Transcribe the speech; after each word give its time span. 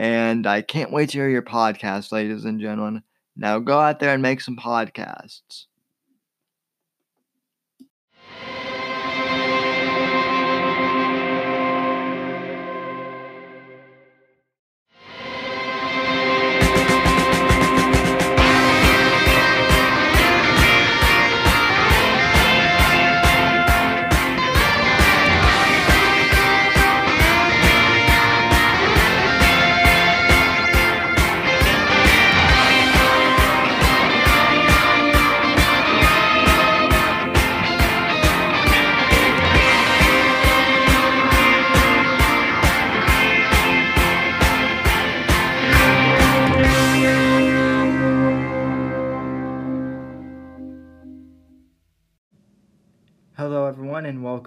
and 0.00 0.46
I 0.46 0.62
can't 0.62 0.90
wait 0.90 1.10
to 1.10 1.18
hear 1.18 1.28
your 1.28 1.42
podcast, 1.42 2.10
ladies 2.10 2.46
and 2.46 2.58
gentlemen. 2.58 3.02
Now 3.36 3.58
go 3.58 3.78
out 3.78 4.00
there 4.00 4.14
and 4.14 4.22
make 4.22 4.40
some 4.40 4.56
podcasts. 4.56 5.66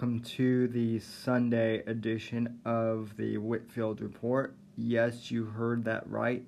Welcome 0.04 0.20
to 0.20 0.68
the 0.68 1.00
Sunday 1.00 1.82
edition 1.88 2.60
of 2.66 3.16
the 3.16 3.38
Whitfield 3.38 4.02
Report. 4.02 4.54
Yes, 4.76 5.32
you 5.32 5.46
heard 5.46 5.86
that 5.86 6.04
right. 6.10 6.44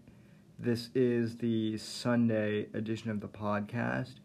This 0.60 0.90
is 0.94 1.38
the 1.38 1.78
Sunday 1.78 2.68
edition 2.74 3.12
of 3.12 3.22
the 3.22 3.30
podcast, 3.30 4.16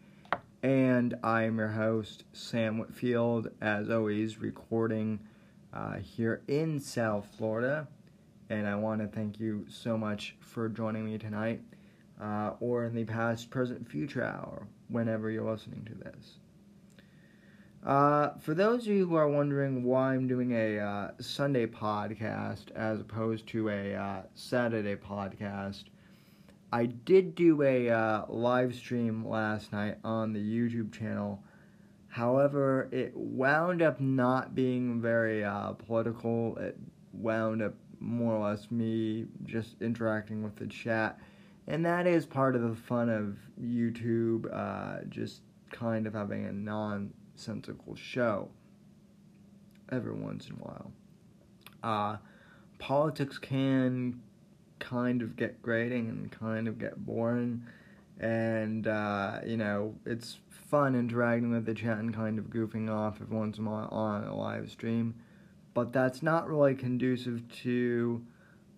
and 0.63 1.15
I 1.23 1.43
am 1.43 1.59
your 1.59 1.69
host, 1.69 2.25
Sam 2.33 2.77
Whitfield, 2.77 3.51
as 3.61 3.89
always, 3.89 4.41
recording 4.41 5.21
uh, 5.73 5.99
here 5.99 6.41
in 6.49 6.81
South 6.81 7.25
Florida. 7.37 7.87
And 8.49 8.67
I 8.67 8.75
want 8.75 8.99
to 8.99 9.07
thank 9.07 9.39
you 9.39 9.65
so 9.69 9.97
much 9.97 10.35
for 10.41 10.67
joining 10.67 11.05
me 11.05 11.17
tonight, 11.17 11.61
uh, 12.21 12.55
or 12.59 12.83
in 12.83 12.93
the 12.93 13.05
past, 13.05 13.49
present, 13.49 13.89
future 13.89 14.25
hour, 14.25 14.67
whenever 14.89 15.31
you're 15.31 15.49
listening 15.49 15.85
to 15.85 15.95
this. 15.95 16.33
Uh, 17.85 18.29
for 18.39 18.53
those 18.53 18.83
of 18.83 18.93
you 18.93 19.07
who 19.07 19.15
are 19.15 19.27
wondering 19.27 19.83
why 19.83 20.13
I'm 20.13 20.27
doing 20.27 20.51
a 20.51 20.77
uh, 20.77 21.11
Sunday 21.19 21.65
podcast 21.65 22.69
as 22.75 22.99
opposed 22.99 23.47
to 23.47 23.69
a 23.69 23.95
uh, 23.95 24.21
Saturday 24.35 24.95
podcast, 24.95 25.85
I 26.71 26.85
did 26.85 27.33
do 27.33 27.63
a 27.63 27.89
uh, 27.89 28.25
live 28.29 28.75
stream 28.75 29.27
last 29.27 29.73
night 29.73 29.97
on 30.03 30.31
the 30.31 30.39
YouTube 30.39 30.93
channel. 30.93 31.43
However, 32.07 32.87
it 32.91 33.13
wound 33.15 33.81
up 33.81 33.99
not 33.99 34.53
being 34.53 35.01
very 35.01 35.43
uh, 35.43 35.71
political. 35.71 36.57
It 36.57 36.77
wound 37.13 37.63
up 37.63 37.73
more 37.99 38.35
or 38.35 38.49
less 38.49 38.69
me 38.69 39.25
just 39.45 39.81
interacting 39.81 40.43
with 40.43 40.55
the 40.55 40.67
chat. 40.67 41.19
And 41.67 41.83
that 41.85 42.05
is 42.05 42.27
part 42.27 42.55
of 42.55 42.61
the 42.61 42.75
fun 42.75 43.09
of 43.09 43.37
YouTube, 43.59 44.53
uh, 44.53 45.03
just 45.09 45.41
kind 45.71 46.05
of 46.05 46.13
having 46.13 46.45
a 46.45 46.51
non 46.51 47.11
show 47.95 48.49
every 49.91 50.13
once 50.13 50.47
in 50.47 50.53
a 50.53 50.59
while. 50.59 50.91
Uh, 51.83 52.17
politics 52.79 53.37
can 53.37 54.21
kind 54.79 55.21
of 55.21 55.35
get 55.35 55.61
grating 55.61 56.09
and 56.09 56.31
kind 56.31 56.67
of 56.67 56.79
get 56.79 57.05
boring, 57.05 57.63
and 58.19 58.87
uh, 58.87 59.39
you 59.45 59.57
know 59.57 59.95
it's 60.05 60.39
fun 60.49 60.95
interacting 60.95 61.51
with 61.51 61.65
the 61.65 61.73
chat 61.73 61.97
and 61.97 62.13
kind 62.13 62.39
of 62.39 62.45
goofing 62.45 62.89
off 62.89 63.21
every 63.21 63.35
once 63.35 63.57
in 63.57 63.67
a 63.67 63.69
while 63.69 63.89
on 63.91 64.23
a 64.23 64.35
live 64.35 64.69
stream, 64.69 65.15
but 65.73 65.91
that's 65.91 66.23
not 66.23 66.47
really 66.47 66.75
conducive 66.75 67.47
to 67.49 68.23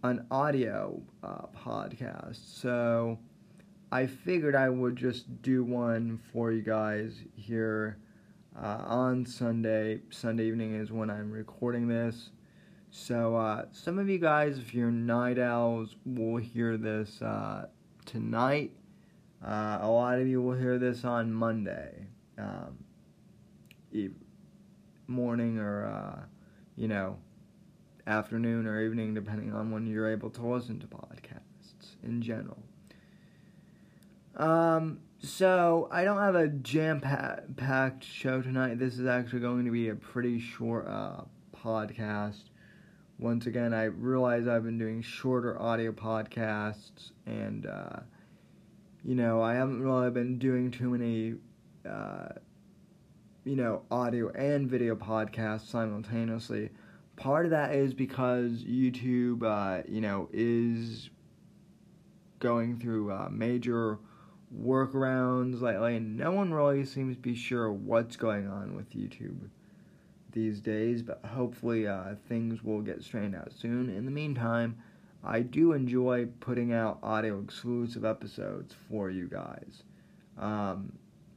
an 0.04 0.26
audio 0.32 1.02
uh, 1.24 1.46
podcast. 1.56 2.40
So 2.60 3.20
I 3.92 4.08
figured 4.08 4.56
I 4.56 4.70
would 4.70 4.96
just 4.96 5.42
do 5.42 5.64
one 5.64 6.20
for 6.32 6.52
you 6.52 6.62
guys 6.62 7.14
here 7.36 7.98
uh, 8.62 8.84
on 8.86 9.26
Sunday. 9.26 10.02
Sunday 10.10 10.46
evening 10.46 10.76
is 10.76 10.92
when 10.92 11.10
I'm 11.10 11.32
recording 11.32 11.88
this. 11.88 12.30
So, 12.92 13.36
uh, 13.36 13.66
some 13.72 13.98
of 13.98 14.08
you 14.08 14.20
guys, 14.20 14.60
if 14.60 14.74
you're 14.74 14.92
night 14.92 15.40
owls, 15.40 15.96
will 16.06 16.38
hear 16.38 16.78
this 16.78 17.22
uh, 17.22 17.68
tonight. 18.06 18.72
Uh, 19.44 19.80
a 19.82 19.88
lot 19.90 20.20
of 20.20 20.28
you 20.28 20.42
will 20.42 20.56
hear 20.56 20.78
this 20.78 21.04
on 21.04 21.34
Monday, 21.34 22.06
um, 22.38 22.78
morning 25.08 25.58
or, 25.58 25.86
uh, 25.86 26.22
you 26.76 26.88
know, 26.88 27.18
afternoon 28.06 28.68
or 28.68 28.82
evening, 28.82 29.14
depending 29.14 29.54
on 29.54 29.72
when 29.72 29.88
you're 29.88 30.10
able 30.10 30.30
to 30.30 30.46
listen 30.46 30.80
to 30.80 30.88
podcasts 30.88 31.96
in 32.04 32.22
general. 32.22 32.62
Um, 34.36 35.00
so, 35.24 35.88
I 35.90 36.04
don't 36.04 36.20
have 36.20 36.36
a 36.36 36.50
jam 36.50 37.00
packed 37.00 38.04
show 38.04 38.42
tonight. 38.42 38.78
This 38.78 39.00
is 39.00 39.08
actually 39.08 39.40
going 39.40 39.64
to 39.64 39.72
be 39.72 39.88
a 39.88 39.96
pretty 39.96 40.38
short 40.38 40.86
uh, 40.86 41.22
podcast. 41.56 42.50
Once 43.20 43.46
again, 43.46 43.74
I 43.74 43.86
realize 43.86 44.50
I've 44.50 44.66
been 44.66 44.78
doing 44.78 45.02
shorter 45.02 45.58
audio 45.62 45.94
podcasts, 45.94 47.12
and, 47.26 47.66
uh, 47.66 48.02
you 49.06 49.16
know, 49.16 49.42
I 49.42 49.54
haven't 49.54 49.82
really 49.82 50.12
been 50.12 50.40
doing 50.40 50.72
too 50.72 50.90
many, 50.90 51.36
uh, 51.90 52.34
you 53.46 53.56
know, 53.56 53.84
audio 53.90 54.30
and 54.32 54.70
video 54.70 54.94
podcasts 54.94 55.68
simultaneously. 55.68 56.70
Part 57.16 57.46
of 57.46 57.52
that 57.52 57.74
is 57.74 57.94
because 57.94 58.66
YouTube, 58.66 59.44
uh, 59.44 59.84
you 59.88 60.02
know, 60.02 60.28
is 60.34 61.12
going 62.40 62.78
through 62.78 63.10
uh, 63.10 63.30
major 63.32 64.00
workarounds 64.62 65.62
lately, 65.62 66.00
no 66.00 66.32
one 66.32 66.54
really 66.54 66.86
seems 66.86 67.16
to 67.16 67.22
be 67.22 67.36
sure 67.36 67.72
what's 67.72 68.16
going 68.16 68.48
on 68.48 68.76
with 68.76 68.94
YouTube 68.94 69.50
these 70.32 70.60
days, 70.60 71.02
but 71.02 71.22
hopefully 71.26 71.88
uh, 71.88 72.16
things 72.28 72.64
will 72.64 72.82
get 72.82 73.04
straightened 73.04 73.36
out 73.36 73.52
soon. 73.54 73.90
In 73.90 74.06
the 74.06 74.12
meantime, 74.12 74.78
I 75.24 75.42
do 75.42 75.74
enjoy 75.74 76.28
putting 76.40 76.74
out 76.74 77.00
audio 77.02 77.40
exclusive 77.40 78.04
episodes 78.04 78.76
for 78.90 79.10
you 79.10 79.28
guys. 79.28 79.84
Um, 80.38 80.94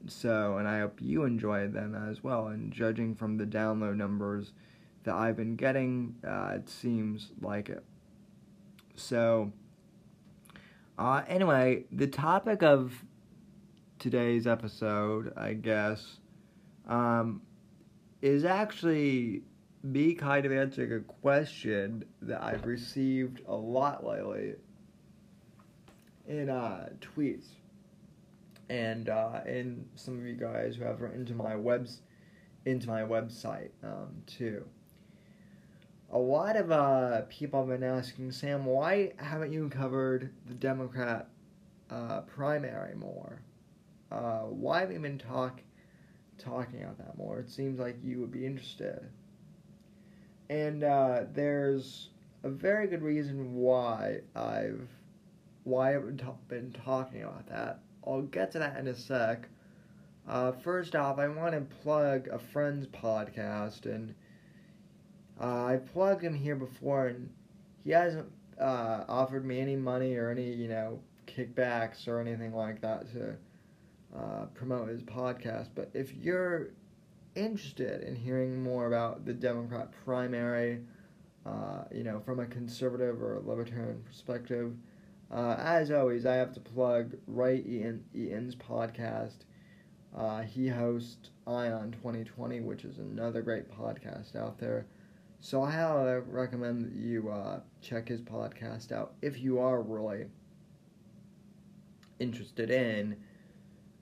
so, 0.08 0.58
and 0.58 0.66
I 0.66 0.80
hope 0.80 0.98
you 1.00 1.24
enjoy 1.24 1.68
them 1.68 1.94
as 1.94 2.22
well. 2.22 2.48
And 2.48 2.72
judging 2.72 3.14
from 3.14 3.36
the 3.36 3.44
download 3.44 3.96
numbers 3.96 4.52
that 5.04 5.14
I've 5.14 5.36
been 5.36 5.56
getting, 5.56 6.16
uh, 6.26 6.54
it 6.56 6.68
seems 6.68 7.30
like 7.40 7.68
it. 7.68 7.84
So, 8.96 9.52
uh, 10.98 11.22
anyway, 11.28 11.84
the 11.92 12.06
topic 12.06 12.62
of 12.62 13.04
today's 13.98 14.46
episode, 14.46 15.32
I 15.36 15.54
guess, 15.54 16.18
um, 16.88 17.42
is 18.22 18.44
actually 18.44 19.42
me 19.82 20.14
kind 20.14 20.44
of 20.44 20.52
answering 20.52 20.92
a 20.92 21.00
question 21.00 22.04
that 22.22 22.42
I've 22.42 22.66
received 22.66 23.40
a 23.46 23.54
lot 23.54 24.04
lately 24.04 24.54
in 26.26 26.50
uh, 26.50 26.88
tweets 27.00 27.46
and 28.68 29.08
uh, 29.08 29.40
in 29.46 29.86
some 29.94 30.18
of 30.18 30.26
you 30.26 30.34
guys 30.34 30.76
who 30.76 30.84
have 30.84 31.00
written 31.00 31.24
to 31.26 31.34
my 31.34 31.54
webs 31.54 32.00
into 32.64 32.88
my 32.88 33.02
website 33.02 33.70
um, 33.84 34.08
too. 34.26 34.64
A 36.10 36.18
lot 36.18 36.56
of 36.56 36.70
uh, 36.70 37.22
people 37.28 37.60
have 37.60 37.68
been 37.80 37.88
asking 37.88 38.32
Sam, 38.32 38.64
why 38.64 39.12
haven't 39.18 39.52
you 39.52 39.68
covered 39.68 40.32
the 40.46 40.54
Democrat 40.54 41.28
uh, 41.90 42.20
primary 42.22 42.94
more? 42.94 43.40
Uh, 44.10 44.40
why 44.42 44.80
haven't 44.80 44.96
you 44.96 45.02
been 45.02 45.18
talk 45.18 45.60
talking 46.38 46.82
about 46.82 46.98
that 46.98 47.18
more? 47.18 47.40
It 47.40 47.50
seems 47.50 47.78
like 47.78 47.96
you 48.02 48.20
would 48.20 48.32
be 48.32 48.46
interested. 48.46 49.00
And 50.48 50.84
uh, 50.84 51.24
there's 51.32 52.10
a 52.44 52.48
very 52.48 52.86
good 52.86 53.02
reason 53.02 53.54
why 53.54 54.20
I've 54.34 54.88
why 55.64 55.96
I've 55.96 56.48
been 56.48 56.72
talking 56.84 57.24
about 57.24 57.48
that. 57.48 57.80
I'll 58.06 58.22
get 58.22 58.52
to 58.52 58.60
that 58.60 58.78
in 58.78 58.86
a 58.86 58.94
sec. 58.94 59.48
Uh, 60.28 60.52
first 60.52 60.94
off, 60.94 61.18
I 61.18 61.26
want 61.26 61.54
to 61.54 61.60
plug 61.82 62.28
a 62.28 62.38
friend's 62.38 62.86
podcast, 62.86 63.86
and 63.86 64.14
uh, 65.40 65.64
I 65.64 65.80
plugged 65.92 66.22
him 66.22 66.34
here 66.34 66.54
before, 66.54 67.08
and 67.08 67.28
he 67.84 67.90
hasn't 67.90 68.30
uh, 68.60 69.04
offered 69.08 69.44
me 69.44 69.60
any 69.60 69.76
money 69.76 70.16
or 70.16 70.30
any, 70.30 70.52
you 70.52 70.68
know, 70.68 71.00
kickbacks 71.26 72.06
or 72.06 72.20
anything 72.20 72.54
like 72.54 72.80
that 72.80 73.12
to 73.12 73.36
uh, 74.16 74.46
promote 74.54 74.88
his 74.88 75.02
podcast. 75.02 75.68
But 75.74 75.90
if 75.94 76.14
you're 76.14 76.70
interested 77.34 78.02
in 78.02 78.16
hearing 78.16 78.62
more 78.62 78.86
about 78.86 79.24
the 79.24 79.34
Democrat 79.34 79.90
primary, 80.04 80.80
uh, 81.44 81.84
you 81.92 82.02
know, 82.02 82.20
from 82.20 82.40
a 82.40 82.46
conservative 82.46 83.22
or 83.22 83.40
libertarian 83.44 84.02
perspective, 84.02 84.72
uh, 85.30 85.56
as 85.58 85.90
always, 85.90 86.24
I 86.24 86.36
have 86.36 86.52
to 86.54 86.60
plug 86.60 87.14
Eaton, 87.28 88.04
Eaton's 88.14 88.54
podcast. 88.54 89.38
Uh, 90.16 90.42
he 90.42 90.68
hosts 90.68 91.30
Ion 91.46 91.92
2020, 91.92 92.60
which 92.60 92.84
is 92.84 92.98
another 92.98 93.42
great 93.42 93.70
podcast 93.70 94.36
out 94.36 94.58
there. 94.58 94.86
So 95.40 95.62
I 95.62 95.72
highly 95.72 96.20
recommend 96.26 96.86
that 96.86 96.92
you 96.94 97.28
uh, 97.28 97.60
check 97.82 98.08
his 98.08 98.22
podcast 98.22 98.92
out 98.92 99.14
if 99.20 99.38
you 99.38 99.58
are 99.58 99.82
really 99.82 100.26
interested 102.18 102.70
in 102.70 103.16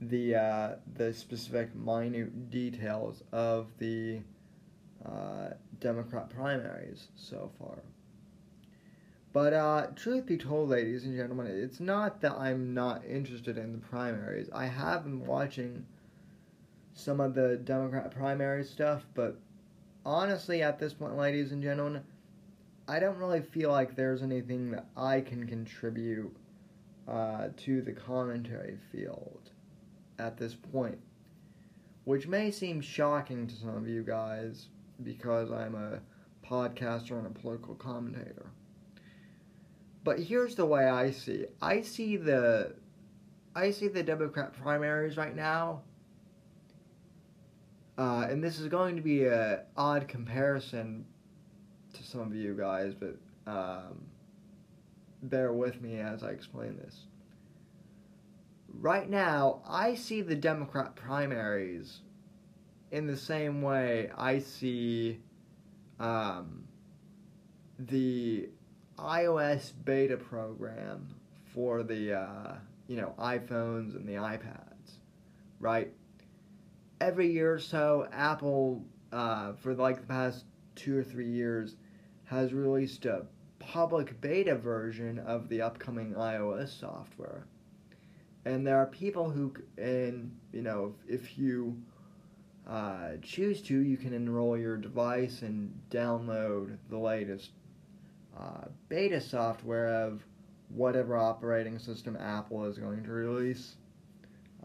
the 0.00 0.34
uh, 0.34 0.70
the 0.96 1.12
specific 1.12 1.74
minute 1.74 2.50
details 2.50 3.22
of 3.32 3.68
the 3.78 4.20
uh, 5.04 5.50
Democrat 5.80 6.30
primaries 6.30 7.08
so 7.16 7.50
far. 7.58 7.78
But 9.32 9.52
uh, 9.52 9.86
truth 9.96 10.26
be 10.26 10.36
told, 10.36 10.68
ladies 10.68 11.04
and 11.04 11.16
gentlemen, 11.16 11.46
it's 11.48 11.80
not 11.80 12.20
that 12.20 12.32
I'm 12.32 12.72
not 12.72 13.04
interested 13.04 13.58
in 13.58 13.72
the 13.72 13.78
primaries. 13.78 14.48
I 14.54 14.66
have 14.66 15.02
been 15.02 15.26
watching 15.26 15.84
some 16.94 17.20
of 17.20 17.34
the 17.34 17.56
Democrat 17.56 18.12
primary 18.12 18.62
stuff, 18.62 19.04
but 19.14 19.36
honestly, 20.06 20.62
at 20.62 20.78
this 20.78 20.94
point, 20.94 21.16
ladies 21.16 21.50
and 21.50 21.60
gentlemen, 21.60 22.04
I 22.86 23.00
don't 23.00 23.18
really 23.18 23.40
feel 23.40 23.72
like 23.72 23.96
there's 23.96 24.22
anything 24.22 24.70
that 24.70 24.86
I 24.96 25.20
can 25.20 25.48
contribute 25.48 26.36
uh, 27.08 27.48
to 27.56 27.82
the 27.82 27.92
commentary 27.92 28.78
field 28.92 29.50
at 30.18 30.36
this 30.36 30.54
point, 30.54 30.98
which 32.04 32.26
may 32.26 32.50
seem 32.50 32.80
shocking 32.80 33.46
to 33.46 33.54
some 33.54 33.76
of 33.76 33.88
you 33.88 34.02
guys 34.02 34.68
because 35.02 35.50
I'm 35.50 35.74
a 35.74 36.00
podcaster 36.46 37.18
and 37.18 37.26
a 37.26 37.30
political 37.30 37.74
commentator. 37.74 38.50
But 40.04 40.20
here's 40.20 40.54
the 40.54 40.66
way 40.66 40.86
I 40.86 41.10
see. 41.10 41.46
I 41.62 41.80
see 41.80 42.16
the 42.16 42.74
I 43.56 43.70
see 43.70 43.88
the 43.88 44.02
Democrat 44.02 44.52
primaries 44.52 45.16
right 45.16 45.34
now. 45.34 45.82
Uh, 47.96 48.26
and 48.28 48.42
this 48.42 48.58
is 48.58 48.66
going 48.66 48.96
to 48.96 49.02
be 49.02 49.24
a 49.24 49.62
odd 49.76 50.08
comparison 50.08 51.06
to 51.94 52.02
some 52.02 52.20
of 52.20 52.34
you 52.34 52.54
guys, 52.54 52.92
but 52.92 53.16
um, 53.46 54.04
bear 55.22 55.52
with 55.52 55.80
me 55.80 56.00
as 56.00 56.24
I 56.24 56.30
explain 56.30 56.76
this 56.76 57.02
right 58.80 59.08
now, 59.08 59.62
I 59.66 59.94
see 59.94 60.22
the 60.22 60.34
Democrat 60.34 60.94
primaries 60.96 62.00
in 62.90 63.06
the 63.06 63.16
same 63.16 63.60
way 63.60 64.08
I 64.16 64.38
see 64.38 65.18
um, 65.98 66.64
the 67.78 68.48
iOS 68.96 69.72
beta 69.84 70.16
program 70.16 71.08
for 71.52 71.82
the 71.82 72.12
uh, 72.12 72.54
you 72.86 72.96
know 72.96 73.14
iPhones 73.18 73.96
and 73.96 74.08
the 74.08 74.14
iPads, 74.14 74.98
right? 75.58 75.92
Every 77.00 77.32
year 77.32 77.54
or 77.54 77.58
so, 77.58 78.06
Apple 78.12 78.84
uh, 79.12 79.54
for 79.54 79.74
like 79.74 80.00
the 80.00 80.06
past 80.06 80.44
two 80.76 80.96
or 80.96 81.02
three 81.02 81.30
years 81.30 81.76
has 82.26 82.52
released 82.52 83.06
a 83.06 83.26
public 83.58 84.20
beta 84.20 84.54
version 84.54 85.18
of 85.18 85.48
the 85.48 85.62
upcoming 85.62 86.14
iOS 86.14 86.78
software 86.78 87.46
and 88.44 88.66
there 88.66 88.76
are 88.76 88.86
people 88.86 89.30
who 89.30 89.54
and 89.78 90.34
you 90.52 90.62
know 90.62 90.94
if 91.08 91.38
you 91.38 91.76
uh, 92.68 93.10
choose 93.22 93.60
to 93.62 93.78
you 93.78 93.96
can 93.96 94.12
enroll 94.12 94.56
your 94.56 94.76
device 94.76 95.42
and 95.42 95.72
download 95.90 96.76
the 96.88 96.98
latest 96.98 97.50
uh, 98.38 98.64
beta 98.88 99.20
software 99.20 99.86
of 99.86 100.24
whatever 100.68 101.16
operating 101.16 101.78
system 101.78 102.16
apple 102.18 102.64
is 102.64 102.78
going 102.78 103.02
to 103.04 103.10
release 103.10 103.76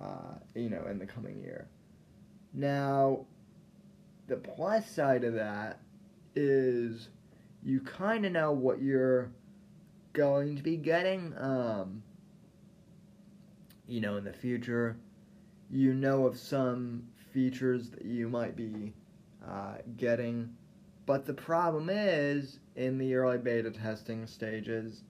uh, 0.01 0.36
you 0.56 0.70
know 0.70 0.86
in 0.89 1.00
the 1.00 1.06
coming 1.06 1.39
year. 1.39 1.68
Now 2.54 3.25
the 4.27 4.38
plus 4.38 4.89
side 4.89 5.24
of 5.24 5.34
that 5.34 5.80
is 6.36 7.10
you 7.63 7.82
kind 7.82 8.25
of 8.25 8.32
know 8.32 8.51
what 8.51 8.82
you're 8.82 9.32
going 10.13 10.56
to 10.56 10.63
be 10.63 10.77
getting 10.77 11.34
um, 11.38 12.04
you 13.89 14.01
know, 14.01 14.17
in 14.17 14.24
the 14.24 14.34
future, 14.34 14.98
you 15.69 15.93
know 15.93 16.25
of 16.25 16.38
some 16.38 17.03
features 17.34 17.89
that 17.89 18.05
you 18.05 18.29
might 18.29 18.55
be 18.55 18.93
uh, 19.48 19.77
getting. 19.98 20.55
But 21.05 21.25
the 21.25 21.34
problem 21.34 21.89
is, 21.89 22.60
in 22.75 22.98
the 23.00 23.15
early 23.15 23.39
beta 23.39 23.72
testing 23.72 24.27
stages, 24.27 25.03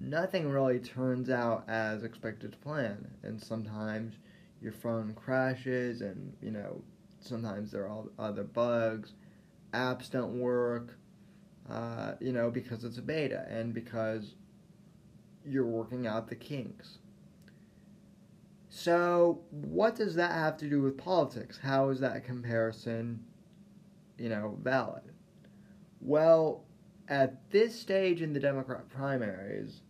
nothing 0.00 0.48
really 0.48 0.78
turns 0.78 1.28
out 1.28 1.64
as 1.68 2.02
expected 2.02 2.52
to 2.52 2.58
plan. 2.58 3.06
And 3.22 3.40
sometimes 3.40 4.14
your 4.62 4.72
phone 4.72 5.12
crashes, 5.14 6.00
and, 6.00 6.34
you 6.40 6.50
know, 6.50 6.82
sometimes 7.20 7.70
there 7.70 7.86
are 7.88 8.04
other 8.18 8.44
bugs, 8.44 9.12
apps 9.74 10.10
don't 10.10 10.40
work, 10.40 10.96
uh, 11.68 12.12
you 12.20 12.32
know, 12.32 12.50
because 12.50 12.84
it's 12.84 12.98
a 12.98 13.02
beta 13.02 13.46
and 13.50 13.74
because 13.74 14.34
you're 15.46 15.66
working 15.66 16.06
out 16.06 16.28
the 16.28 16.36
kinks. 16.36 16.98
So, 18.76 19.38
what 19.52 19.94
does 19.94 20.16
that 20.16 20.32
have 20.32 20.56
to 20.56 20.68
do 20.68 20.82
with 20.82 20.98
politics? 20.98 21.60
How 21.62 21.90
is 21.90 22.00
that 22.00 22.24
comparison, 22.24 23.24
you 24.18 24.28
know, 24.28 24.58
valid? 24.64 25.04
Well, 26.00 26.64
at 27.06 27.48
this 27.52 27.78
stage 27.78 28.20
in 28.20 28.32
the 28.32 28.40
Democrat 28.40 28.88
primaries, 28.88 29.82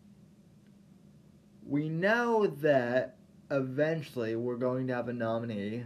we 1.66 1.88
know 1.88 2.46
that 2.46 3.16
eventually 3.50 4.36
we're 4.36 4.56
going 4.56 4.86
to 4.88 4.94
have 4.94 5.08
a 5.08 5.14
nominee 5.14 5.84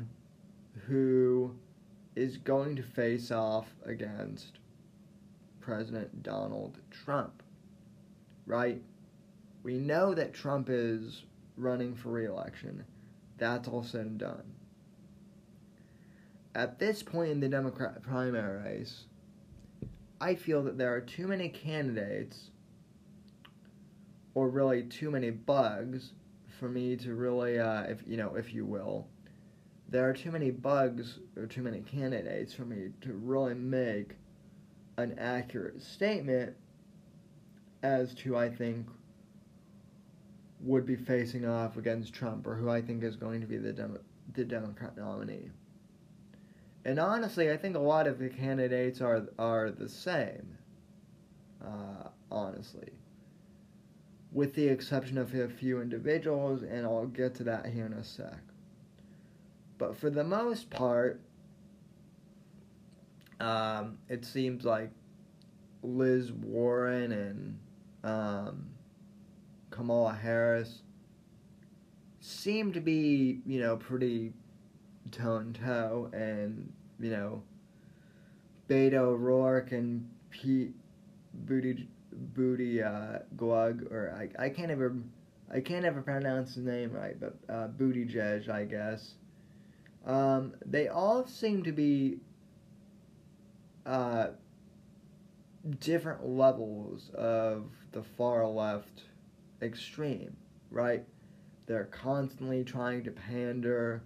who 0.88 1.54
is 2.16 2.36
going 2.36 2.74
to 2.74 2.82
face 2.82 3.30
off 3.30 3.68
against 3.86 4.58
President 5.60 6.24
Donald 6.24 6.78
Trump. 6.90 7.44
Right? 8.44 8.82
We 9.62 9.78
know 9.78 10.14
that 10.14 10.34
Trump 10.34 10.68
is 10.68 11.22
running 11.58 11.94
for 11.94 12.10
reelection. 12.10 12.84
That's 13.36 13.68
all 13.68 13.82
said 13.82 14.06
and 14.06 14.18
done. 14.18 14.42
At 16.54 16.78
this 16.78 17.02
point 17.02 17.30
in 17.30 17.40
the 17.40 17.48
Democrat 17.48 18.02
primary 18.02 18.62
race, 18.62 19.04
I 20.20 20.34
feel 20.34 20.62
that 20.64 20.78
there 20.78 20.94
are 20.94 21.00
too 21.00 21.28
many 21.28 21.48
candidates 21.48 22.50
or 24.34 24.48
really 24.48 24.82
too 24.82 25.10
many 25.10 25.30
bugs 25.30 26.12
for 26.58 26.68
me 26.68 26.96
to 26.96 27.14
really, 27.14 27.58
uh, 27.58 27.82
if 27.82 28.02
you 28.06 28.16
know, 28.16 28.34
if 28.34 28.52
you 28.52 28.64
will, 28.64 29.06
there 29.88 30.08
are 30.08 30.12
too 30.12 30.30
many 30.30 30.50
bugs 30.50 31.20
or 31.36 31.46
too 31.46 31.62
many 31.62 31.80
candidates 31.80 32.52
for 32.52 32.64
me 32.64 32.90
to 33.00 33.12
really 33.12 33.54
make 33.54 34.16
an 34.96 35.16
accurate 35.18 35.80
statement 35.80 36.54
as 37.82 38.12
to 38.14 38.36
I 38.36 38.50
think 38.50 38.86
would 40.60 40.86
be 40.86 40.96
facing 40.96 41.46
off 41.46 41.76
against 41.76 42.12
Trump 42.12 42.46
or 42.46 42.54
who 42.56 42.68
I 42.68 42.80
think 42.80 43.02
is 43.02 43.16
going 43.16 43.40
to 43.40 43.46
be 43.46 43.58
the 43.58 43.72
Dem- 43.72 43.98
the 44.34 44.44
Democrat 44.44 44.96
nominee. 44.96 45.50
And 46.84 46.98
honestly, 46.98 47.50
I 47.50 47.56
think 47.56 47.76
a 47.76 47.80
lot 47.80 48.06
of 48.06 48.18
the 48.18 48.28
candidates 48.28 49.00
are 49.00 49.28
are 49.38 49.70
the 49.70 49.88
same. 49.88 50.58
Uh, 51.64 52.08
honestly, 52.30 52.92
with 54.32 54.54
the 54.54 54.68
exception 54.68 55.18
of 55.18 55.34
a 55.34 55.48
few 55.48 55.80
individuals, 55.80 56.62
and 56.62 56.86
I'll 56.86 57.06
get 57.06 57.34
to 57.36 57.44
that 57.44 57.66
here 57.66 57.86
in 57.86 57.92
a 57.92 58.04
sec. 58.04 58.38
But 59.76 59.96
for 59.96 60.10
the 60.10 60.24
most 60.24 60.70
part, 60.70 61.20
um, 63.40 63.98
it 64.08 64.24
seems 64.24 64.64
like 64.64 64.90
Liz 65.82 66.32
Warren 66.32 67.12
and 67.12 67.58
um, 68.04 68.66
Kamala 69.78 70.12
Harris 70.12 70.82
seem 72.18 72.72
to 72.72 72.80
be, 72.80 73.38
you 73.46 73.60
know, 73.60 73.76
pretty 73.76 74.32
toe 75.12 75.36
and 75.36 75.54
toe, 75.54 76.10
and 76.12 76.72
you 76.98 77.10
know, 77.12 77.44
Beto 78.68 78.94
O'Rourke 78.94 79.70
and 79.70 80.10
Pete 80.30 80.74
Booty 81.32 81.86
Booty 82.34 82.82
uh, 82.82 83.20
Glug, 83.36 83.84
or 83.92 84.12
I, 84.18 84.46
I 84.46 84.48
can't 84.48 84.72
ever 84.72 84.96
I 85.48 85.60
can't 85.60 85.84
ever 85.84 86.02
pronounce 86.02 86.56
his 86.56 86.64
name 86.64 86.90
right, 86.90 87.14
but 87.20 87.36
uh, 87.48 87.68
Buttigieg, 87.68 88.48
I 88.48 88.64
guess. 88.64 89.14
Um, 90.04 90.54
they 90.66 90.88
all 90.88 91.24
seem 91.24 91.62
to 91.62 91.70
be 91.70 92.18
uh, 93.86 94.30
different 95.78 96.26
levels 96.26 97.10
of 97.14 97.70
the 97.92 98.02
far 98.02 98.44
left 98.44 99.02
extreme, 99.62 100.36
right? 100.70 101.04
They're 101.66 101.84
constantly 101.84 102.64
trying 102.64 103.04
to 103.04 103.10
pander, 103.10 104.02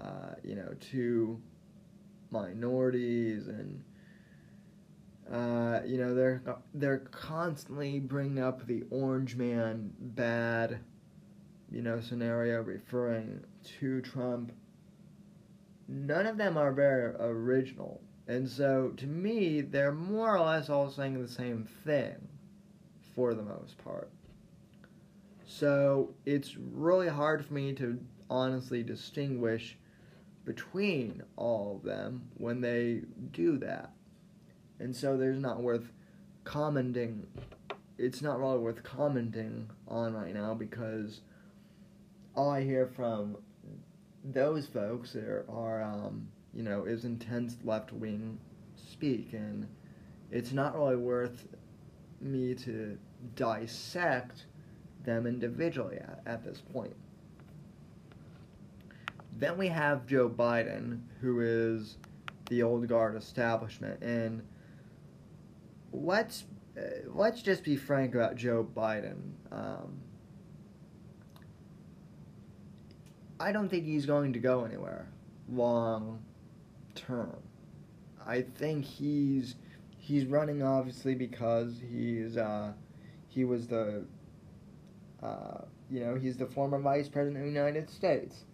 uh, 0.00 0.34
you 0.42 0.54
know, 0.54 0.74
to 0.92 1.40
minorities 2.30 3.48
and. 3.48 3.82
Uh, 5.32 5.80
you 5.86 5.96
know 5.96 6.14
they're 6.14 6.42
they're 6.74 6.98
constantly 7.10 7.98
bringing 7.98 8.38
up 8.38 8.66
the 8.66 8.84
orange 8.90 9.36
man 9.36 9.90
bad, 9.98 10.78
you 11.70 11.80
know 11.80 11.98
scenario 11.98 12.60
referring 12.62 13.42
to 13.80 14.02
Trump. 14.02 14.52
None 15.88 16.26
of 16.26 16.36
them 16.36 16.58
are 16.58 16.72
very 16.72 17.14
original, 17.18 18.02
and 18.28 18.46
so 18.46 18.92
to 18.98 19.06
me 19.06 19.62
they're 19.62 19.92
more 19.92 20.36
or 20.36 20.44
less 20.44 20.68
all 20.68 20.90
saying 20.90 21.20
the 21.22 21.26
same 21.26 21.66
thing, 21.86 22.28
for 23.14 23.32
the 23.32 23.42
most 23.42 23.78
part. 23.78 24.10
So 25.58 26.10
it's 26.26 26.56
really 26.56 27.06
hard 27.06 27.46
for 27.46 27.54
me 27.54 27.74
to 27.74 28.00
honestly 28.28 28.82
distinguish 28.82 29.78
between 30.44 31.22
all 31.36 31.76
of 31.76 31.84
them 31.84 32.28
when 32.38 32.60
they 32.60 33.02
do 33.30 33.58
that. 33.58 33.92
And 34.80 34.94
so 34.96 35.16
there's 35.16 35.38
not 35.38 35.62
worth 35.62 35.92
commenting. 36.42 37.28
It's 37.98 38.20
not 38.20 38.40
really 38.40 38.58
worth 38.58 38.82
commenting 38.82 39.70
on 39.86 40.12
right 40.12 40.34
now 40.34 40.54
because 40.54 41.20
all 42.34 42.50
I 42.50 42.64
hear 42.64 42.88
from 42.88 43.36
those 44.24 44.66
folks 44.66 45.14
are, 45.14 45.46
are 45.48 45.84
um, 45.84 46.26
you 46.52 46.64
know, 46.64 46.84
is 46.84 47.04
intense 47.04 47.58
left 47.62 47.92
wing 47.92 48.40
speak, 48.74 49.34
and 49.34 49.68
it's 50.32 50.50
not 50.50 50.76
really 50.76 50.96
worth 50.96 51.46
me 52.20 52.56
to 52.56 52.98
dissect 53.36 54.46
them 55.04 55.26
individually 55.26 55.96
at, 55.96 56.20
at 56.26 56.44
this 56.44 56.60
point. 56.72 56.94
Then 59.36 59.58
we 59.58 59.68
have 59.68 60.06
Joe 60.06 60.28
Biden, 60.28 61.00
who 61.20 61.40
is 61.40 61.96
the 62.48 62.62
old 62.62 62.86
guard 62.88 63.16
establishment, 63.16 64.02
and 64.02 64.42
let's 65.92 66.44
uh, 66.76 66.82
let's 67.06 67.42
just 67.42 67.64
be 67.64 67.76
frank 67.76 68.14
about 68.14 68.36
Joe 68.36 68.66
Biden. 68.76 69.32
Um, 69.50 70.00
I 73.40 73.52
don't 73.52 73.68
think 73.68 73.84
he's 73.84 74.06
going 74.06 74.32
to 74.32 74.38
go 74.38 74.64
anywhere 74.64 75.08
long 75.48 76.20
term. 76.94 77.36
I 78.26 78.42
think 78.42 78.84
he's 78.84 79.56
he's 79.98 80.26
running 80.26 80.62
obviously 80.62 81.14
because 81.14 81.80
he's 81.90 82.36
uh, 82.36 82.72
he 83.28 83.44
was 83.44 83.66
the 83.66 84.04
uh, 85.24 85.64
you 85.90 86.00
know 86.00 86.14
he's 86.14 86.36
the 86.36 86.46
former 86.46 86.78
vice 86.78 87.08
president 87.08 87.38
of 87.38 87.42
the 87.44 87.58
United 87.58 87.90
States. 87.90 88.44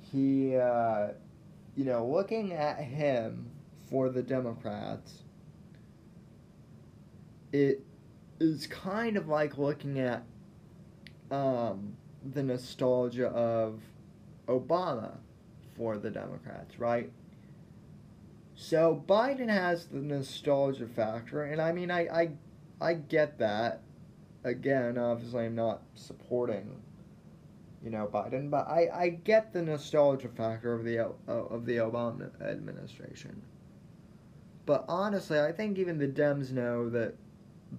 He 0.00 0.56
uh, 0.56 1.08
you 1.74 1.84
know 1.84 2.06
looking 2.06 2.52
at 2.52 2.78
him 2.78 3.50
for 3.88 4.08
the 4.08 4.22
Democrats 4.22 5.22
it 7.52 7.84
is 8.40 8.66
kind 8.66 9.16
of 9.16 9.28
like 9.28 9.58
looking 9.58 9.98
at 10.00 10.24
um, 11.30 11.96
the 12.32 12.42
nostalgia 12.42 13.28
of 13.28 13.80
Obama 14.48 15.18
for 15.76 15.98
the 15.98 16.10
Democrats, 16.10 16.78
right? 16.78 17.10
So 18.54 19.02
Biden 19.06 19.48
has 19.48 19.86
the 19.86 19.98
nostalgia 19.98 20.86
factor, 20.86 21.44
and 21.44 21.60
I 21.60 21.72
mean, 21.72 21.90
I, 21.90 22.00
I, 22.08 22.30
I 22.80 22.94
get 22.94 23.38
that. 23.38 23.82
Again, 24.44 24.98
obviously, 24.98 25.44
I'm 25.44 25.54
not 25.54 25.82
supporting, 25.94 26.82
you 27.82 27.90
know, 27.90 28.08
Biden, 28.12 28.50
but 28.50 28.66
I, 28.66 28.88
I 28.92 29.08
get 29.10 29.52
the 29.52 29.62
nostalgia 29.62 30.28
factor 30.28 30.72
of 30.74 30.84
the 30.84 30.98
uh, 30.98 31.12
of 31.28 31.64
the 31.64 31.76
Obama 31.76 32.30
administration. 32.42 33.40
But 34.66 34.84
honestly, 34.88 35.40
I 35.40 35.52
think 35.52 35.78
even 35.78 35.98
the 35.98 36.08
Dems 36.08 36.50
know 36.50 36.88
that 36.90 37.14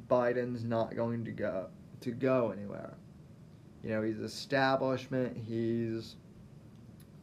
Biden's 0.09 0.63
not 0.63 0.95
going 0.95 1.25
to 1.25 1.31
go 1.31 1.67
to 2.01 2.11
go 2.11 2.51
anywhere. 2.51 2.93
You 3.83 3.89
know, 3.89 4.01
he's 4.01 4.19
establishment. 4.19 5.37
He's, 5.45 6.15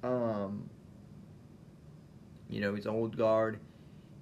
um, 0.02 0.68
you 2.50 2.60
know, 2.60 2.74
he's 2.74 2.86
old 2.86 3.16
guard. 3.16 3.58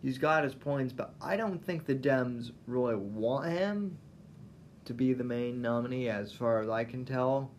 He's 0.02 0.18
got 0.18 0.44
his 0.44 0.54
points, 0.54 0.92
but 0.92 1.14
I 1.20 1.36
don't 1.36 1.64
think 1.64 1.84
the 1.84 1.94
Dems 1.94 2.52
really 2.66 2.94
want 2.94 3.50
him 3.50 3.98
to 4.88 4.94
be 4.94 5.12
the 5.12 5.24
main 5.24 5.60
nominee, 5.60 6.08
as 6.08 6.32
far 6.32 6.62
as 6.62 6.68
I 6.68 6.82
can 6.82 7.04
tell. 7.04 7.50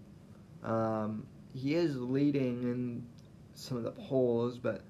Um, 0.63 1.25
he 1.53 1.75
is 1.75 1.95
leading 1.95 2.63
in 2.63 3.05
some 3.53 3.77
of 3.77 3.83
the 3.83 3.91
polls, 3.91 4.57
but 4.57 4.81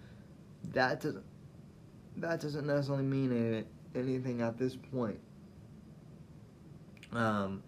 that 0.72 1.02
doesn't 1.02 1.24
that 2.18 2.42
doesn't 2.42 2.66
necessarily 2.66 3.04
mean 3.04 3.66
anything 3.96 4.42
at 4.42 4.58
this 4.58 4.76
point. 4.76 5.20
Um, 7.12 7.64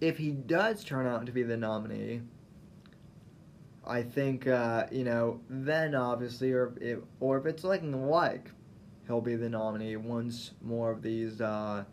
if 0.00 0.18
he 0.18 0.30
does 0.30 0.84
turn 0.84 1.06
out 1.06 1.26
to 1.26 1.32
be 1.32 1.42
the 1.42 1.56
nominee, 1.56 2.20
I 3.86 4.02
think 4.02 4.46
uh, 4.46 4.86
you 4.92 5.04
know 5.04 5.40
then 5.48 5.94
obviously, 5.94 6.52
or 6.52 6.74
if, 6.80 6.98
or 7.20 7.38
if 7.38 7.46
it's 7.46 7.64
looking 7.64 8.06
like 8.06 8.50
he'll 9.06 9.22
be 9.22 9.36
the 9.36 9.48
nominee 9.48 9.96
once 9.96 10.52
more 10.62 10.90
of 10.90 11.00
these 11.00 11.40
uh, 11.40 11.84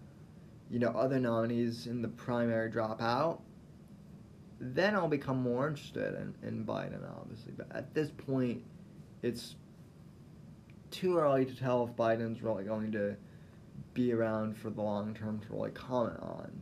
you 0.71 0.79
know 0.79 0.89
other 0.89 1.19
nominees 1.19 1.85
in 1.85 2.01
the 2.01 2.07
primary 2.07 2.69
drop 2.69 3.01
out, 3.01 3.41
then 4.59 4.95
I'll 4.95 5.09
become 5.09 5.41
more 5.43 5.67
interested 5.67 6.15
in, 6.15 6.33
in 6.47 6.65
Biden 6.65 7.01
obviously. 7.19 7.51
But 7.57 7.67
at 7.75 7.93
this 7.93 8.09
point, 8.09 8.63
it's 9.21 9.55
too 10.89 11.17
early 11.17 11.45
to 11.45 11.55
tell 11.55 11.83
if 11.83 11.95
Biden's 11.95 12.41
really 12.41 12.63
going 12.63 12.91
to 12.93 13.17
be 13.93 14.13
around 14.13 14.57
for 14.57 14.69
the 14.69 14.81
long 14.81 15.13
term 15.13 15.39
to 15.39 15.53
really 15.53 15.71
comment 15.71 16.19
on. 16.21 16.61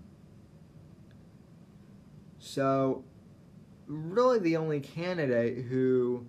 So, 2.39 3.03
really, 3.85 4.39
the 4.39 4.57
only 4.57 4.79
candidate 4.79 5.65
who 5.65 6.25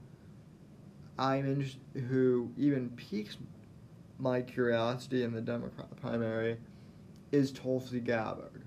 I'm 1.19 1.47
in, 1.47 1.71
who 2.09 2.51
even 2.59 2.91
piques 2.91 3.39
my 4.19 4.43
curiosity 4.43 5.23
in 5.23 5.33
the 5.33 5.41
Democrat 5.41 5.89
primary 6.01 6.59
is 7.33 7.53
Tulsi 7.53 8.01
Gabbard. 8.01 8.65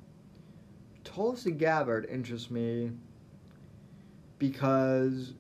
Tulsi 1.04 1.52
Gabbard 1.52 2.08
interests 2.10 2.50
me 2.50 2.92
because, 4.40 5.34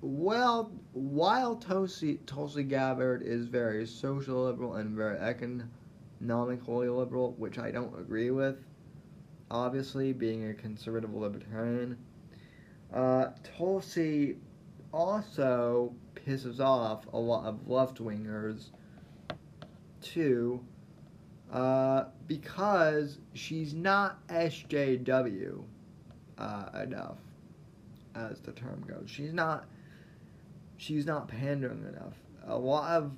well, 0.00 0.72
while 0.92 1.56
Tulsi, 1.56 2.18
Tulsi 2.26 2.64
Gabbard 2.64 3.22
is 3.22 3.46
very 3.46 3.86
social 3.86 4.44
liberal 4.44 4.74
and 4.74 4.96
very 4.96 5.18
economically 5.18 6.88
liberal, 6.88 7.34
which 7.38 7.58
I 7.58 7.70
don't 7.70 7.98
agree 7.98 8.30
with, 8.30 8.56
obviously, 9.50 10.12
being 10.12 10.50
a 10.50 10.54
conservative 10.54 11.14
libertarian. 11.14 11.96
Uh, 12.92 13.28
Tulsi 13.56 14.36
also 14.92 15.94
pisses 16.14 16.60
off 16.60 17.06
a 17.12 17.18
lot 17.18 17.46
of 17.46 17.68
left 17.68 17.98
wingers, 17.98 18.70
too, 20.02 20.62
uh, 21.52 22.04
because 22.26 23.18
she's 23.34 23.74
not 23.74 24.26
SJW 24.28 25.62
uh, 26.38 26.64
enough, 26.82 27.18
as 28.14 28.40
the 28.40 28.52
term 28.52 28.84
goes. 28.88 29.10
She's 29.10 29.32
not. 29.32 29.66
She's 30.78 31.06
not 31.06 31.28
pandering 31.28 31.86
enough. 31.86 32.14
A 32.46 32.58
lot 32.58 32.90
of 32.90 33.12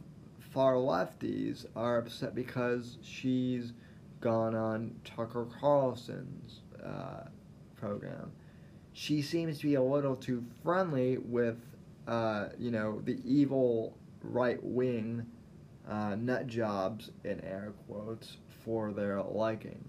far 0.53 0.75
lefties 0.75 1.65
are 1.75 1.99
upset 1.99 2.35
because 2.35 2.99
she's 3.03 3.73
gone 4.21 4.55
on 4.55 4.95
Tucker 5.05 5.47
Carlson's 5.61 6.61
uh, 6.85 7.25
program. 7.77 8.33
She 8.93 9.23
seems 9.23 9.59
to 9.59 9.67
be 9.67 9.75
a 9.75 9.83
little 9.83 10.15
too 10.15 10.45
friendly 10.63 11.19
with, 11.19 11.57
uh, 12.07 12.49
you 12.59 12.71
know, 12.71 13.01
the 13.05 13.19
evil 13.25 13.97
right 14.23 14.63
wing 14.63 15.27
uh, 15.89 16.15
nut 16.17 16.47
jobs 16.47 17.11
in 17.25 17.43
air 17.45 17.73
quotes 17.87 18.39
for 18.65 18.93
their 18.93 19.23
liking. 19.23 19.85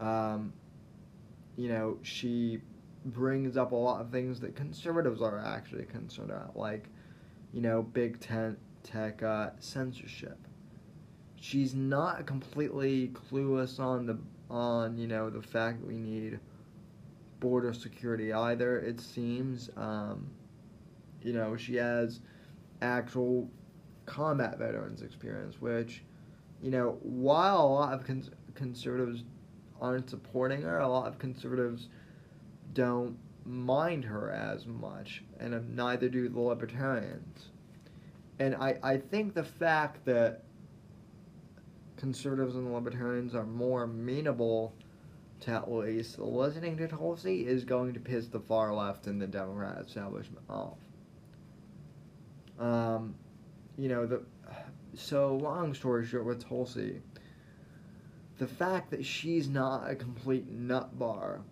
Um, 0.00 0.52
you 1.56 1.68
know, 1.68 1.98
she 2.02 2.60
brings 3.04 3.56
up 3.56 3.72
a 3.72 3.76
lot 3.76 4.00
of 4.00 4.10
things 4.10 4.40
that 4.40 4.56
conservatives 4.56 5.20
are 5.20 5.38
actually 5.38 5.84
concerned 5.84 6.30
about, 6.30 6.56
like, 6.56 6.88
you 7.52 7.60
know, 7.60 7.82
big 7.82 8.18
tent 8.20 8.58
tech 8.82 9.22
uh, 9.22 9.50
censorship. 9.58 10.38
She's 11.36 11.74
not 11.74 12.26
completely 12.26 13.08
clueless 13.08 13.78
on 13.78 14.06
the 14.06 14.18
on 14.50 14.96
you 14.98 15.06
know 15.06 15.30
the 15.30 15.40
fact 15.40 15.80
that 15.80 15.86
we 15.86 15.96
need 15.96 16.38
border 17.40 17.72
security 17.72 18.32
either. 18.32 18.78
It 18.78 19.00
seems, 19.00 19.68
um, 19.76 20.30
you 21.22 21.32
know, 21.32 21.56
she 21.56 21.74
has 21.76 22.20
actual 22.80 23.50
combat 24.06 24.58
veterans 24.58 25.02
experience, 25.02 25.60
which, 25.60 26.02
you 26.62 26.70
know, 26.70 26.98
while 27.02 27.60
a 27.60 27.66
lot 27.66 27.92
of 27.92 28.04
cons- 28.04 28.30
conservatives 28.54 29.24
aren't 29.80 30.08
supporting 30.08 30.62
her, 30.62 30.78
a 30.78 30.88
lot 30.88 31.06
of 31.06 31.18
conservatives 31.18 31.88
don't 32.72 33.16
mind 33.44 34.04
her 34.04 34.30
as 34.30 34.66
much, 34.66 35.22
and 35.38 35.76
neither 35.76 36.08
do 36.08 36.28
the 36.28 36.40
libertarians. 36.40 37.48
And 38.38 38.54
I, 38.56 38.78
I 38.82 38.96
think 38.96 39.34
the 39.34 39.44
fact 39.44 40.04
that 40.06 40.42
conservatives 41.96 42.56
and 42.56 42.72
libertarians 42.72 43.34
are 43.34 43.44
more 43.44 43.84
amenable 43.84 44.74
to 45.40 45.50
at 45.50 45.70
least 45.70 46.18
listening 46.18 46.76
to 46.78 46.88
Tulsi 46.88 47.46
is 47.46 47.64
going 47.64 47.92
to 47.94 48.00
piss 48.00 48.28
the 48.28 48.40
far 48.40 48.74
left 48.74 49.06
and 49.06 49.20
the 49.20 49.26
Democrat 49.26 49.84
establishment 49.86 50.44
off. 50.48 50.78
Um, 52.58 53.14
you 53.76 53.88
know, 53.88 54.06
the 54.06 54.22
so 54.94 55.36
long 55.36 55.74
story 55.74 56.06
short 56.06 56.24
with 56.24 56.46
Tulsi, 56.46 57.00
the 58.38 58.46
fact 58.46 58.90
that 58.90 59.04
she's 59.04 59.48
not 59.48 59.90
a 59.90 59.94
complete 59.94 60.48
nut 60.48 60.98
bar 60.98 61.42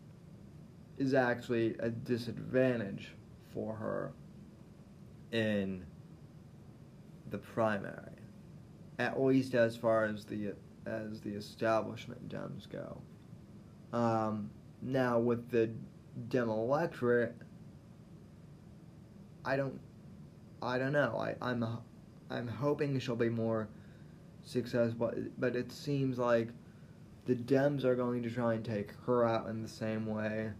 is 0.98 1.14
actually 1.14 1.76
a 1.80 1.90
disadvantage 1.90 3.12
for 3.52 3.74
her 3.74 4.12
in 5.32 5.84
the 7.30 7.38
primary, 7.38 8.12
at 8.98 9.20
least 9.20 9.54
as 9.54 9.76
far 9.76 10.04
as 10.04 10.24
the 10.24 10.52
as 10.86 11.20
the 11.20 11.30
establishment 11.30 12.28
Dems 12.28 12.68
go. 12.68 13.00
Um, 13.96 14.50
now 14.80 15.18
with 15.18 15.50
the 15.50 15.70
Dem 16.28 16.48
electorate, 16.48 17.34
I 19.44 19.56
don't, 19.56 19.78
I 20.60 20.78
don't 20.78 20.92
know. 20.92 21.16
I, 21.18 21.34
I'm, 21.40 21.64
I'm 22.32 22.48
hoping 22.48 22.98
she'll 22.98 23.14
be 23.14 23.28
more 23.28 23.68
successful, 24.42 25.12
but, 25.38 25.54
it 25.54 25.70
seems 25.70 26.18
like 26.18 26.48
the 27.26 27.34
Dems 27.34 27.84
are 27.84 27.94
going 27.94 28.22
to 28.22 28.30
try 28.30 28.54
and 28.54 28.64
take 28.64 28.92
her 29.06 29.24
out 29.24 29.48
in 29.48 29.62
the 29.62 29.68
same 29.68 30.06
way 30.06 30.50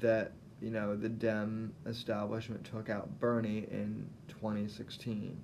that 0.00 0.32
you 0.60 0.70
know 0.70 0.94
the 0.94 1.08
Dem 1.08 1.72
establishment 1.86 2.64
took 2.64 2.90
out 2.90 3.08
Bernie 3.18 3.66
in 3.70 4.06
2016. 4.28 5.40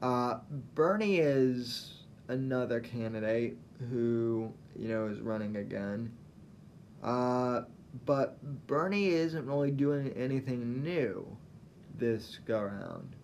Uh, 0.00 0.38
Bernie 0.74 1.18
is 1.18 2.02
another 2.28 2.80
candidate 2.80 3.56
who 3.90 4.52
you 4.76 4.88
know 4.88 5.06
is 5.06 5.20
running 5.20 5.56
again. 5.56 6.10
Uh, 7.02 7.62
but 8.06 8.38
Bernie 8.66 9.08
isn't 9.08 9.46
really 9.46 9.70
doing 9.70 10.12
anything 10.16 10.82
new 10.82 11.24
this 11.98 12.40
go 12.46 12.58
around. 12.58 13.14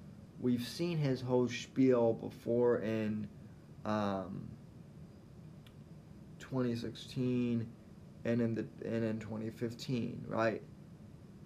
We've 0.41 0.67
seen 0.67 0.99
his 0.99 1.21
whole 1.21 1.49
spiel 1.49 2.13
before 2.13 2.79
in 2.79 3.29
um, 3.85 4.49
2016 6.39 7.67
and 8.25 8.41
in 8.41 8.55
the 8.55 8.67
and 8.85 9.05
in 9.05 9.19
2015, 9.19 10.25
right? 10.29 10.63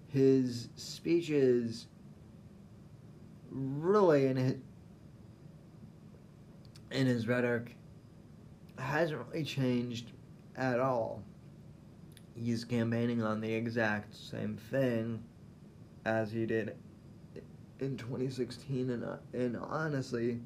His 0.08 0.68
speeches 0.76 1.86
really 3.50 4.26
in 4.26 4.36
his 4.36 4.54
in 6.90 7.06
his 7.06 7.26
rhetoric 7.26 7.76
hasn't 8.78 9.20
really 9.28 9.44
changed 9.44 10.12
at 10.56 10.80
all. 10.80 11.22
He's 12.34 12.64
campaigning 12.64 13.22
on 13.22 13.40
the 13.40 13.52
exact 13.52 14.14
same 14.14 14.56
thing 14.56 15.22
as 16.04 16.32
he 16.32 16.46
did 16.46 16.76
in 17.82 17.96
2016, 17.96 18.90
and, 18.90 19.04
uh, 19.04 19.16
and 19.32 19.56
honestly, 19.56 20.40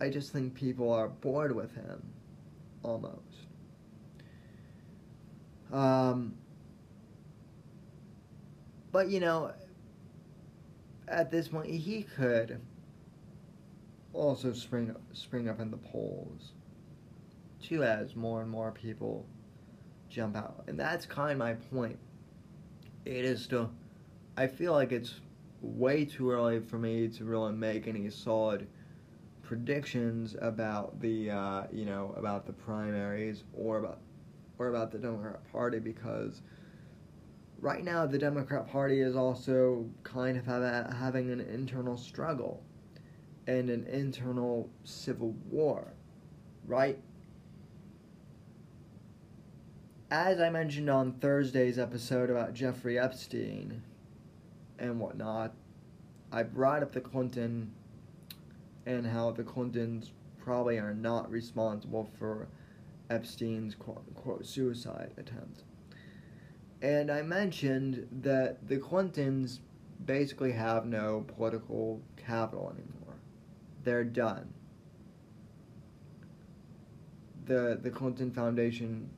I 0.00 0.10
just 0.10 0.32
think 0.32 0.54
people 0.54 0.92
are 0.92 1.08
bored 1.08 1.54
with 1.54 1.74
him, 1.74 2.02
almost. 2.82 3.46
Um, 5.72 6.34
but 8.92 9.08
you 9.08 9.20
know, 9.20 9.52
at 11.08 11.30
this 11.30 11.48
point, 11.48 11.70
he 11.70 12.02
could 12.02 12.60
also 14.12 14.52
spring 14.52 14.94
spring 15.12 15.48
up 15.48 15.60
in 15.60 15.70
the 15.70 15.76
polls 15.76 16.52
too 17.62 17.84
as 17.84 18.16
more 18.16 18.40
and 18.40 18.50
more 18.50 18.72
people 18.72 19.26
jump 20.08 20.36
out. 20.36 20.64
And 20.66 20.78
that's 20.78 21.04
kind 21.06 21.32
of 21.32 21.38
my 21.38 21.54
point. 21.54 21.98
It 23.04 23.24
is 23.24 23.42
still 23.42 23.70
I 24.36 24.46
feel 24.46 24.72
like 24.72 24.92
it's 24.92 25.20
way 25.60 26.04
too 26.04 26.30
early 26.30 26.60
for 26.60 26.78
me 26.78 27.08
to 27.08 27.24
really 27.24 27.52
make 27.52 27.86
any 27.88 28.10
solid 28.10 28.68
predictions 29.42 30.36
about 30.40 31.00
the 31.00 31.30
uh, 31.30 31.62
you 31.72 31.84
know 31.84 32.14
about 32.16 32.46
the 32.46 32.52
primaries 32.52 33.44
or 33.54 33.78
about 33.78 34.00
or 34.58 34.68
about 34.68 34.90
the 34.90 34.98
Democrat 34.98 35.40
Party 35.50 35.78
because 35.78 36.42
right 37.60 37.82
now 37.82 38.06
the 38.06 38.18
Democrat 38.18 38.70
Party 38.70 39.00
is 39.00 39.16
also 39.16 39.86
kind 40.02 40.36
of 40.36 40.44
have, 40.46 40.92
having 40.92 41.30
an 41.30 41.40
internal 41.40 41.96
struggle 41.96 42.62
and 43.46 43.70
an 43.70 43.86
internal 43.86 44.68
civil 44.84 45.34
war, 45.50 45.94
right? 46.66 46.98
As 50.10 50.40
I 50.40 50.50
mentioned 50.50 50.90
on 50.90 51.12
Thursday's 51.12 51.78
episode 51.78 52.30
about 52.30 52.54
Jeffrey 52.54 52.98
Epstein 52.98 53.82
and 54.78 55.00
whatnot, 55.00 55.54
I 56.32 56.42
brought 56.42 56.82
up 56.82 56.92
the 56.92 57.00
Clinton 57.00 57.72
and 58.86 59.06
how 59.06 59.30
the 59.30 59.42
Clintons 59.42 60.12
probably 60.38 60.78
are 60.78 60.94
not 60.94 61.30
responsible 61.30 62.10
for 62.18 62.48
Epstein's 63.10 63.74
quote 63.74 64.02
unquote 64.08 64.46
suicide 64.46 65.12
attempt. 65.16 65.64
And 66.80 67.10
I 67.10 67.22
mentioned 67.22 68.06
that 68.22 68.68
the 68.68 68.78
Clintons 68.78 69.60
basically 70.04 70.52
have 70.52 70.86
no 70.86 71.24
political 71.26 72.00
capital 72.16 72.72
anymore 72.72 72.98
they're 73.88 74.04
done. 74.04 74.52
The 77.46 77.78
the 77.82 77.90
Clinton 77.90 78.30
Foundation, 78.30 79.08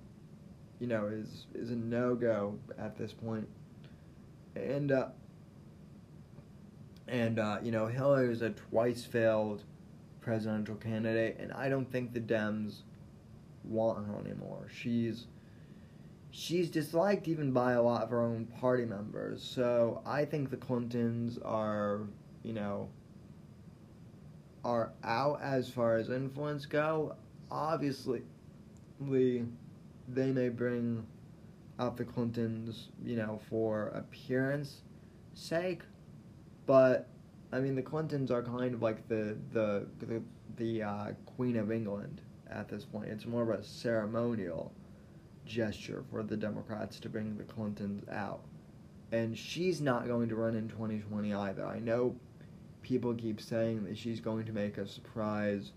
you 0.78 0.86
know, 0.86 1.06
is 1.06 1.46
is 1.54 1.70
a 1.70 1.76
no 1.76 2.14
go 2.14 2.56
at 2.78 2.96
this 2.96 3.12
point, 3.12 3.48
and 4.54 4.92
uh, 4.92 5.08
and 7.10 7.38
uh, 7.38 7.58
you 7.62 7.72
know 7.72 7.86
Hillary 7.86 8.32
is 8.32 8.42
a 8.42 8.50
twice 8.50 9.04
failed 9.04 9.64
presidential 10.20 10.76
candidate, 10.76 11.36
and 11.40 11.52
I 11.52 11.68
don't 11.68 11.90
think 11.90 12.14
the 12.14 12.20
Dems 12.20 12.82
want 13.64 14.06
her 14.06 14.18
anymore. 14.18 14.68
She's 14.72 15.26
she's 16.30 16.70
disliked 16.70 17.28
even 17.28 17.52
by 17.52 17.72
a 17.72 17.82
lot 17.82 18.02
of 18.02 18.10
her 18.10 18.22
own 18.22 18.46
party 18.60 18.84
members. 18.84 19.42
So 19.42 20.00
I 20.06 20.24
think 20.24 20.50
the 20.50 20.56
Clintons 20.56 21.38
are, 21.44 22.02
you 22.42 22.52
know, 22.52 22.88
are 24.64 24.92
out 25.02 25.40
as 25.42 25.68
far 25.68 25.96
as 25.96 26.10
influence 26.10 26.66
go, 26.66 27.16
obviously 27.50 28.22
they 29.00 30.32
may 30.32 30.48
bring 30.48 31.06
up 31.78 31.96
the 31.96 32.04
Clintons, 32.04 32.88
you 33.02 33.16
know, 33.16 33.40
for 33.48 33.88
appearance 33.88 34.82
sake, 35.34 35.80
but 36.70 37.08
I 37.52 37.58
mean 37.58 37.74
the 37.74 37.82
Clintons 37.82 38.30
are 38.30 38.44
kind 38.44 38.74
of 38.74 38.80
like 38.80 39.08
the 39.08 39.36
the 39.52 39.88
the, 39.98 40.22
the 40.56 40.82
uh, 40.84 41.06
Queen 41.26 41.56
of 41.56 41.72
England 41.72 42.20
at 42.48 42.68
this 42.68 42.84
point. 42.84 43.08
It's 43.08 43.26
more 43.26 43.42
of 43.42 43.48
a 43.48 43.64
ceremonial 43.64 44.72
gesture 45.44 46.04
for 46.12 46.22
the 46.22 46.36
Democrats 46.36 47.00
to 47.00 47.08
bring 47.08 47.36
the 47.36 47.42
Clintons 47.42 48.08
out. 48.08 48.42
And 49.10 49.36
she's 49.36 49.80
not 49.80 50.06
going 50.06 50.28
to 50.28 50.36
run 50.36 50.54
in 50.54 50.68
2020 50.68 51.34
either. 51.34 51.66
I 51.66 51.80
know 51.80 52.14
people 52.82 53.14
keep 53.14 53.40
saying 53.40 53.82
that 53.86 53.98
she's 53.98 54.20
going 54.20 54.44
to 54.44 54.52
make 54.52 54.78
a 54.78 54.86
surprise 54.86 55.72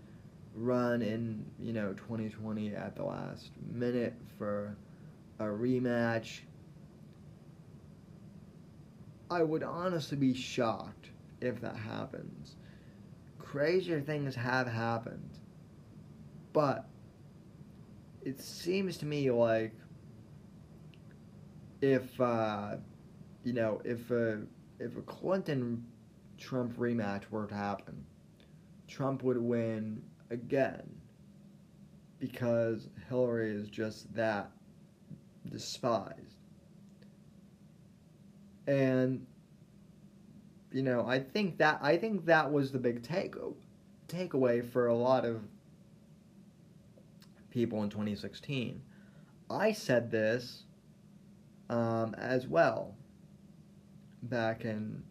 run 0.54 1.02
in, 1.02 1.44
you 1.58 1.72
know, 1.72 1.92
2020 1.94 2.72
at 2.72 2.94
the 2.94 3.02
last 3.02 3.50
minute 3.72 4.14
for 4.38 4.76
a 5.40 5.44
rematch. 5.46 6.42
I 9.30 9.42
would 9.42 9.62
honestly 9.62 10.16
be 10.16 10.34
shocked 10.34 11.10
if 11.40 11.60
that 11.60 11.76
happens. 11.76 12.56
Crazier 13.38 14.00
things 14.00 14.34
have 14.34 14.66
happened. 14.66 15.38
But 16.52 16.88
it 18.22 18.40
seems 18.40 18.96
to 18.98 19.06
me 19.06 19.30
like 19.30 19.74
if 21.80 22.20
uh, 22.20 22.76
you 23.44 23.52
know 23.52 23.80
if 23.84 24.10
a 24.10 24.42
if 24.78 24.96
a 24.96 25.02
Clinton 25.02 25.84
Trump 26.38 26.76
rematch 26.78 27.28
were 27.30 27.46
to 27.46 27.54
happen, 27.54 28.04
Trump 28.88 29.22
would 29.22 29.38
win 29.38 30.02
again 30.30 30.90
because 32.18 32.88
Hillary 33.08 33.50
is 33.50 33.68
just 33.68 34.12
that 34.14 34.50
despised. 35.50 36.33
And 38.66 39.26
you 40.72 40.82
know, 40.82 41.06
I 41.06 41.20
think 41.20 41.58
that 41.58 41.78
I 41.82 41.96
think 41.96 42.26
that 42.26 42.50
was 42.52 42.72
the 42.72 42.78
big 42.78 43.02
take 43.02 43.36
takeaway 44.08 44.68
for 44.68 44.88
a 44.88 44.94
lot 44.94 45.24
of 45.24 45.42
people 47.50 47.82
in 47.84 47.90
2016. 47.90 48.82
I 49.48 49.72
said 49.72 50.10
this 50.10 50.64
um, 51.70 52.14
as 52.18 52.48
well 52.48 52.94
back 54.24 54.64
in 54.64 55.02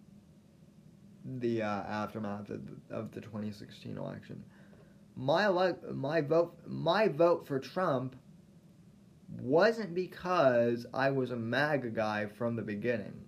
the 1.39 1.61
uh, 1.61 1.65
aftermath 1.67 2.49
of 2.49 2.61
the, 2.65 2.95
of 2.95 3.11
the 3.11 3.21
2016 3.21 3.97
election. 3.97 4.43
My 5.15 5.43
ele- 5.45 5.77
my 5.93 6.21
vote 6.21 6.57
my 6.67 7.07
vote 7.07 7.47
for 7.47 7.59
Trump 7.59 8.15
wasn't 9.39 9.93
because 9.93 10.85
I 10.93 11.11
was 11.11 11.31
a 11.31 11.35
MAGA 11.35 11.91
guy 11.91 12.25
from 12.25 12.55
the 12.55 12.61
beginning. 12.61 13.22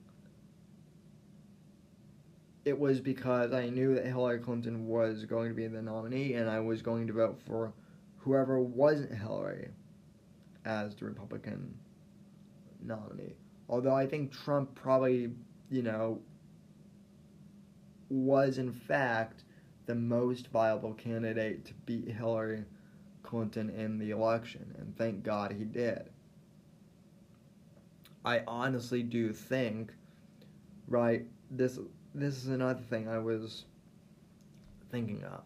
It 2.65 2.77
was 2.77 2.99
because 2.99 3.53
I 3.53 3.69
knew 3.69 3.93
that 3.95 4.05
Hillary 4.05 4.39
Clinton 4.39 4.87
was 4.87 5.23
going 5.25 5.49
to 5.49 5.55
be 5.55 5.67
the 5.67 5.81
nominee 5.81 6.33
and 6.33 6.49
I 6.49 6.59
was 6.59 6.81
going 6.81 7.05
to 7.07 7.13
vote 7.13 7.39
for 7.45 7.71
whoever 8.17 8.59
wasn't 8.59 9.15
Hillary 9.15 9.69
as 10.65 10.95
the 10.95 11.05
Republican 11.05 11.77
nominee. 12.83 13.35
Although 13.69 13.93
I 13.93 14.07
think 14.07 14.31
Trump 14.31 14.73
probably, 14.73 15.31
you 15.69 15.83
know, 15.83 16.19
was 18.09 18.57
in 18.57 18.71
fact 18.71 19.43
the 19.85 19.95
most 19.95 20.47
viable 20.47 20.93
candidate 20.93 21.65
to 21.65 21.73
beat 21.85 22.07
Hillary 22.07 22.65
Clinton 23.23 23.69
in 23.69 23.97
the 23.97 24.11
election, 24.11 24.73
and 24.79 24.95
thank 24.97 25.23
God 25.23 25.51
he 25.51 25.63
did. 25.63 26.09
I 28.23 28.41
honestly 28.47 29.03
do 29.03 29.31
think, 29.33 29.93
right, 30.87 31.25
this 31.51 31.79
this 32.15 32.37
is 32.37 32.47
another 32.47 32.81
thing 32.89 33.07
I 33.07 33.19
was 33.19 33.65
thinking 34.91 35.23
of 35.23 35.43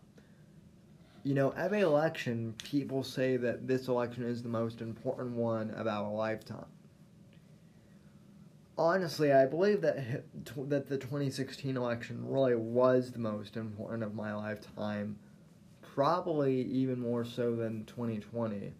you 1.23 1.33
know, 1.33 1.49
every 1.51 1.81
election, 1.81 2.55
people 2.63 3.03
say 3.03 3.37
that 3.37 3.67
this 3.67 3.87
election 3.87 4.23
is 4.23 4.41
the 4.41 4.49
most 4.49 4.81
important 4.81 5.35
one 5.35 5.71
of 5.71 5.87
our 5.87 6.11
lifetime. 6.11 6.65
Honestly, 8.77 9.33
I 9.33 9.45
believe 9.45 9.81
that 9.81 10.23
that 10.69 10.87
the 10.87 10.97
2016 10.97 11.75
election 11.75 12.25
really 12.25 12.55
was 12.55 13.11
the 13.11 13.19
most 13.19 13.57
important 13.57 14.03
of 14.03 14.15
my 14.15 14.33
lifetime, 14.33 15.19
probably 15.81 16.61
even 16.61 16.99
more 16.99 17.25
so 17.25 17.55
than 17.55 17.83
2020, 17.85 18.71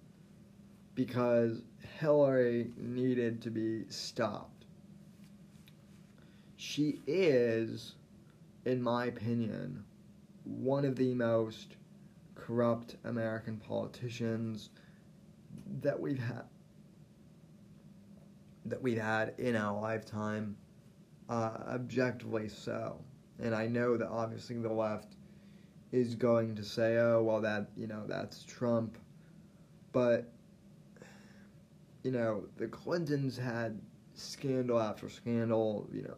because 0.96 1.62
Hillary 2.00 2.72
needed 2.78 3.42
to 3.42 3.50
be 3.50 3.84
stopped. 3.90 4.59
She 6.60 7.00
is, 7.08 7.96
in 8.66 8.82
my 8.82 9.06
opinion, 9.06 9.86
one 10.44 10.84
of 10.84 10.98
the 10.98 11.14
most 11.14 11.78
corrupt 12.36 12.98
American 13.06 13.56
politicians 13.56 14.70
that 15.82 15.98
we've 15.98 16.20
had 16.20 16.44
that 18.66 18.82
we've 18.82 19.02
had 19.02 19.36
in 19.38 19.56
our 19.56 19.80
lifetime, 19.80 20.58
uh, 21.30 21.60
objectively 21.70 22.50
so. 22.50 23.00
And 23.40 23.56
I 23.56 23.66
know 23.68 23.96
that 23.96 24.10
obviously 24.10 24.58
the 24.58 24.74
left 24.74 25.16
is 25.94 26.14
going 26.14 26.56
to 26.56 26.64
say, 26.66 26.98
"Oh, 26.98 27.24
well, 27.24 27.40
that 27.40 27.70
you 27.78 27.88
know 27.88 28.04
that's 28.06 28.44
Trump," 28.44 28.98
but 29.94 30.30
you 32.04 32.12
know 32.12 32.50
the 32.58 32.68
Clintons 32.68 33.38
had 33.38 33.80
scandal 34.14 34.78
after 34.78 35.08
scandal, 35.08 35.88
you 35.94 36.02
know, 36.02 36.18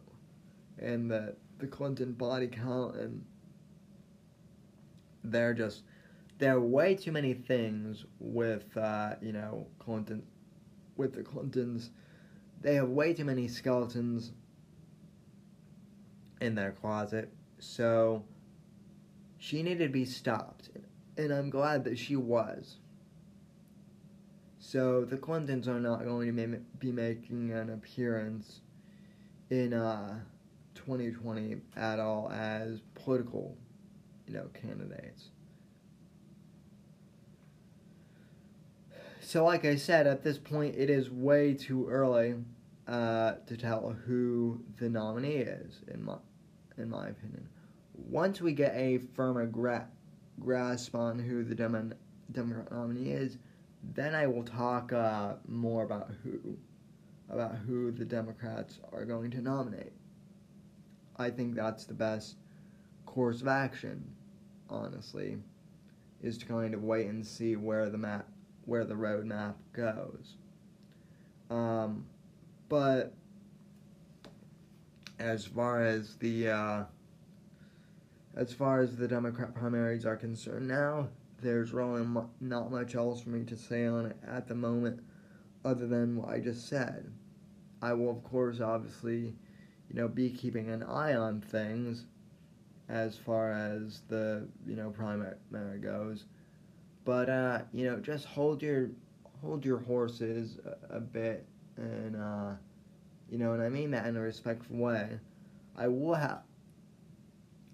and 0.82 1.10
that 1.10 1.36
the 1.58 1.66
Clinton 1.66 2.12
body 2.12 2.48
count 2.48 2.96
and 2.96 3.24
they're 5.24 5.54
just 5.54 5.82
there 6.38 6.56
are 6.56 6.60
way 6.60 6.96
too 6.96 7.12
many 7.12 7.34
things 7.34 8.04
with 8.18 8.76
uh, 8.76 9.14
you 9.20 9.32
know 9.32 9.66
Clinton, 9.78 10.24
with 10.96 11.14
the 11.14 11.22
Clintons. 11.22 11.90
They 12.60 12.74
have 12.74 12.88
way 12.88 13.12
too 13.12 13.24
many 13.24 13.46
skeletons 13.46 14.32
in 16.40 16.56
their 16.56 16.72
closet, 16.72 17.32
so 17.60 18.24
she 19.38 19.62
needed 19.62 19.86
to 19.86 19.92
be 19.92 20.04
stopped, 20.04 20.70
and 21.16 21.32
I'm 21.32 21.48
glad 21.48 21.84
that 21.84 21.96
she 21.96 22.16
was. 22.16 22.78
So 24.58 25.04
the 25.04 25.18
Clintons 25.18 25.68
are 25.68 25.80
not 25.80 26.04
going 26.04 26.34
to 26.34 26.60
be 26.78 26.90
making 26.90 27.52
an 27.52 27.70
appearance 27.70 28.62
in 29.50 29.74
uh, 29.74 30.20
2020 30.74 31.56
at 31.76 31.98
all 31.98 32.30
as 32.30 32.80
political, 32.94 33.56
you 34.26 34.34
know, 34.34 34.48
candidates. 34.54 35.28
So, 39.20 39.44
like 39.44 39.64
I 39.64 39.76
said, 39.76 40.06
at 40.06 40.22
this 40.22 40.36
point, 40.36 40.74
it 40.76 40.90
is 40.90 41.10
way 41.10 41.54
too 41.54 41.88
early 41.88 42.34
uh, 42.86 43.34
to 43.46 43.56
tell 43.56 43.96
who 44.06 44.62
the 44.78 44.88
nominee 44.88 45.36
is, 45.36 45.80
in 45.88 46.04
my 46.04 46.16
in 46.76 46.90
my 46.90 47.08
opinion. 47.08 47.48
Once 47.94 48.40
we 48.40 48.52
get 48.52 48.74
a 48.74 48.98
firmer 49.14 49.46
gra- 49.46 49.88
grasp 50.40 50.94
on 50.94 51.18
who 51.18 51.44
the 51.44 51.54
Dem- 51.54 51.94
Democrat 52.32 52.72
nominee 52.72 53.10
is, 53.10 53.38
then 53.94 54.14
I 54.14 54.26
will 54.26 54.42
talk 54.42 54.92
uh, 54.92 55.34
more 55.48 55.84
about 55.84 56.10
who 56.22 56.56
about 57.30 57.56
who 57.66 57.90
the 57.90 58.04
Democrats 58.04 58.78
are 58.92 59.04
going 59.04 59.30
to 59.30 59.40
nominate. 59.40 59.92
I 61.16 61.30
think 61.30 61.54
that's 61.54 61.84
the 61.84 61.94
best 61.94 62.36
course 63.06 63.40
of 63.40 63.48
action, 63.48 64.04
honestly, 64.70 65.38
is 66.22 66.38
to 66.38 66.46
kind 66.46 66.74
of 66.74 66.82
wait 66.82 67.06
and 67.06 67.26
see 67.26 67.56
where 67.56 67.88
the 67.88 67.98
map 67.98 68.26
where 68.64 68.84
the 68.84 68.94
roadmap 68.94 69.54
goes. 69.72 70.36
Um, 71.50 72.06
but 72.68 73.12
as 75.18 75.44
far 75.44 75.82
as 75.82 76.16
the 76.16 76.48
uh, 76.48 76.84
as 78.34 78.52
far 78.52 78.80
as 78.80 78.96
the 78.96 79.08
Democrat 79.08 79.54
primaries 79.54 80.06
are 80.06 80.16
concerned 80.16 80.68
now, 80.68 81.08
there's 81.42 81.72
really 81.72 82.06
not 82.40 82.70
much 82.70 82.94
else 82.94 83.20
for 83.20 83.30
me 83.30 83.44
to 83.44 83.56
say 83.56 83.86
on 83.86 84.06
it 84.06 84.16
at 84.26 84.48
the 84.48 84.54
moment, 84.54 85.00
other 85.64 85.86
than 85.86 86.16
what 86.16 86.30
I 86.30 86.40
just 86.40 86.68
said. 86.68 87.12
I 87.82 87.92
will, 87.92 88.10
of 88.10 88.22
course, 88.22 88.60
obviously, 88.60 89.34
you 89.92 90.00
know, 90.00 90.08
be 90.08 90.30
keeping 90.30 90.70
an 90.70 90.82
eye 90.82 91.14
on 91.14 91.40
things 91.40 92.04
as 92.88 93.16
far 93.16 93.52
as 93.52 94.00
the 94.08 94.46
you 94.66 94.74
know 94.74 94.90
primary 94.90 95.78
goes. 95.80 96.24
But 97.04 97.28
uh, 97.28 97.60
you 97.72 97.84
know, 97.84 97.98
just 97.98 98.24
hold 98.26 98.62
your 98.62 98.90
hold 99.40 99.64
your 99.64 99.78
horses 99.78 100.58
a, 100.64 100.96
a 100.96 101.00
bit, 101.00 101.46
and 101.76 102.16
uh, 102.16 102.52
you 103.30 103.38
know, 103.38 103.52
and 103.52 103.62
I 103.62 103.68
mean 103.68 103.90
that 103.90 104.06
in 104.06 104.16
a 104.16 104.20
respectful 104.20 104.76
way. 104.76 105.18
I 105.76 105.88
will 105.88 106.14
have 106.14 106.42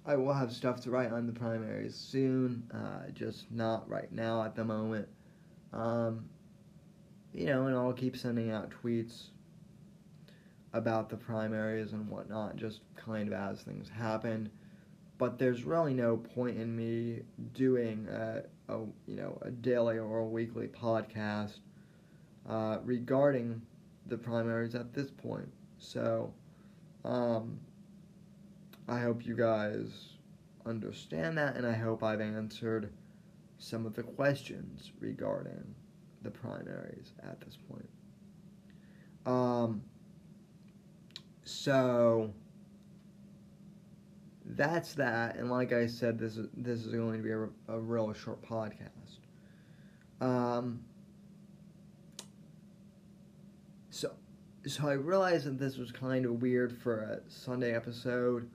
I 0.04 0.16
will 0.16 0.32
have 0.32 0.52
stuff 0.52 0.80
to 0.82 0.90
write 0.90 1.12
on 1.12 1.26
the 1.26 1.32
primaries 1.32 1.94
soon, 1.94 2.68
uh, 2.72 3.10
just 3.12 3.50
not 3.52 3.88
right 3.88 4.10
now 4.10 4.42
at 4.42 4.56
the 4.56 4.64
moment. 4.64 5.06
Um, 5.72 6.24
you 7.34 7.46
know, 7.46 7.66
and 7.66 7.76
I'll 7.76 7.92
keep 7.92 8.16
sending 8.16 8.50
out 8.50 8.72
tweets 8.82 9.26
about 10.72 11.08
the 11.08 11.16
primaries 11.16 11.92
and 11.92 12.08
whatnot, 12.08 12.56
just 12.56 12.80
kind 12.96 13.28
of 13.28 13.34
as 13.34 13.62
things 13.62 13.88
happen. 13.88 14.50
But 15.16 15.38
there's 15.38 15.64
really 15.64 15.94
no 15.94 16.16
point 16.16 16.58
in 16.58 16.76
me 16.76 17.22
doing 17.52 18.06
a, 18.08 18.42
a 18.68 18.78
you 19.06 19.16
know 19.16 19.38
a 19.42 19.50
daily 19.50 19.98
or 19.98 20.18
a 20.18 20.26
weekly 20.26 20.68
podcast 20.68 21.58
uh, 22.48 22.78
regarding 22.84 23.62
the 24.06 24.16
primaries 24.16 24.74
at 24.74 24.94
this 24.94 25.10
point. 25.10 25.48
So, 25.78 26.32
um, 27.04 27.58
I 28.88 29.00
hope 29.00 29.26
you 29.26 29.36
guys 29.36 30.14
understand 30.66 31.36
that, 31.38 31.56
and 31.56 31.66
I 31.66 31.72
hope 31.72 32.02
I've 32.02 32.20
answered 32.20 32.92
some 33.58 33.86
of 33.86 33.94
the 33.94 34.02
questions 34.02 34.92
regarding 35.00 35.74
the 36.22 36.30
primaries 36.30 37.12
at 37.22 37.40
this 37.40 37.56
point. 37.68 37.88
Um, 39.26 39.82
so 41.68 42.32
that's 44.46 44.94
that, 44.94 45.36
and 45.36 45.50
like 45.50 45.70
I 45.74 45.86
said, 45.86 46.18
this 46.18 46.38
is 46.38 46.48
this 46.56 46.86
is 46.86 46.94
going 46.94 47.18
to 47.18 47.22
be 47.22 47.30
a, 47.30 47.76
a 47.76 47.78
real 47.78 48.10
short 48.14 48.40
podcast. 48.42 49.18
Um, 50.22 50.80
so 53.90 54.12
so 54.66 54.88
I 54.88 54.94
realized 54.94 55.44
that 55.44 55.58
this 55.58 55.76
was 55.76 55.92
kind 55.92 56.24
of 56.24 56.40
weird 56.40 56.72
for 56.72 57.00
a 57.00 57.20
Sunday 57.30 57.76
episode, 57.76 58.48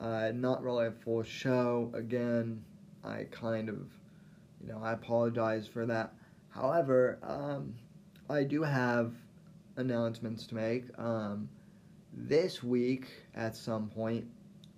uh, 0.00 0.30
not 0.32 0.62
really 0.62 0.86
a 0.86 0.92
full 0.92 1.24
show. 1.24 1.90
Again, 1.94 2.62
I 3.02 3.26
kind 3.32 3.70
of, 3.70 3.88
you 4.60 4.68
know, 4.68 4.78
I 4.80 4.92
apologize 4.92 5.66
for 5.66 5.84
that. 5.86 6.12
However, 6.50 7.18
um, 7.24 7.74
I 8.30 8.44
do 8.44 8.62
have 8.62 9.14
announcements 9.74 10.46
to 10.46 10.54
make. 10.54 10.84
Um, 10.96 11.48
this 12.12 12.62
week, 12.62 13.08
at 13.34 13.56
some 13.56 13.88
point, 13.88 14.26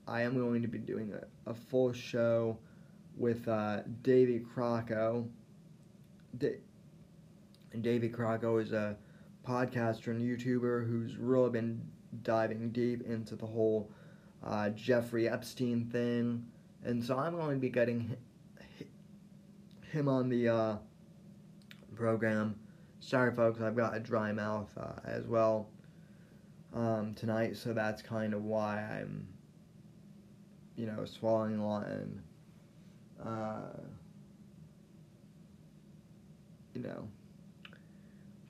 I 0.06 0.22
am 0.22 0.38
going 0.38 0.62
to 0.62 0.68
be 0.68 0.78
doing 0.78 1.12
a, 1.12 1.50
a 1.50 1.54
full 1.54 1.92
show 1.92 2.58
with 3.16 3.46
uh, 3.48 3.82
Davey 4.02 4.40
Crocco. 4.40 5.26
Da- 6.38 6.60
and 7.72 7.82
Davey 7.82 8.08
Crocco 8.08 8.62
is 8.62 8.72
a 8.72 8.96
podcaster 9.46 10.08
and 10.08 10.22
YouTuber 10.22 10.86
who's 10.86 11.16
really 11.16 11.50
been 11.50 11.82
diving 12.22 12.70
deep 12.70 13.02
into 13.02 13.34
the 13.34 13.46
whole 13.46 13.90
uh, 14.44 14.70
Jeffrey 14.70 15.28
Epstein 15.28 15.84
thing. 15.84 16.46
And 16.84 17.02
so 17.02 17.18
I'm 17.18 17.34
going 17.34 17.56
to 17.56 17.60
be 17.60 17.70
getting 17.70 18.16
him 19.90 20.08
on 20.08 20.28
the 20.28 20.48
uh, 20.48 20.76
program. 21.96 22.56
Sorry, 23.00 23.34
folks, 23.34 23.60
I've 23.60 23.76
got 23.76 23.96
a 23.96 24.00
dry 24.00 24.32
mouth 24.32 24.70
uh, 24.78 25.00
as 25.04 25.26
well 25.26 25.68
um, 26.74 27.14
tonight, 27.14 27.56
so 27.56 27.72
that's 27.72 28.02
kind 28.02 28.34
of 28.34 28.44
why 28.44 28.78
I'm, 28.78 29.26
you 30.76 30.87
know, 30.87 31.04
swallowing 31.04 31.58
a 31.58 31.66
lot 31.66 31.87
and, 31.87 32.22
uh, 33.24 33.80
you 36.74 36.82
know. 36.82 37.08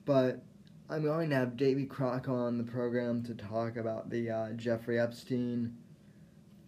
But 0.05 0.43
I'm 0.89 1.03
going 1.03 1.29
to 1.29 1.35
have 1.35 1.55
Davey 1.55 1.85
Crock 1.85 2.27
on 2.27 2.57
the 2.57 2.63
program 2.63 3.23
to 3.23 3.33
talk 3.33 3.77
about 3.77 4.09
the 4.09 4.29
uh, 4.29 4.49
Jeffrey 4.53 4.99
Epstein 4.99 5.77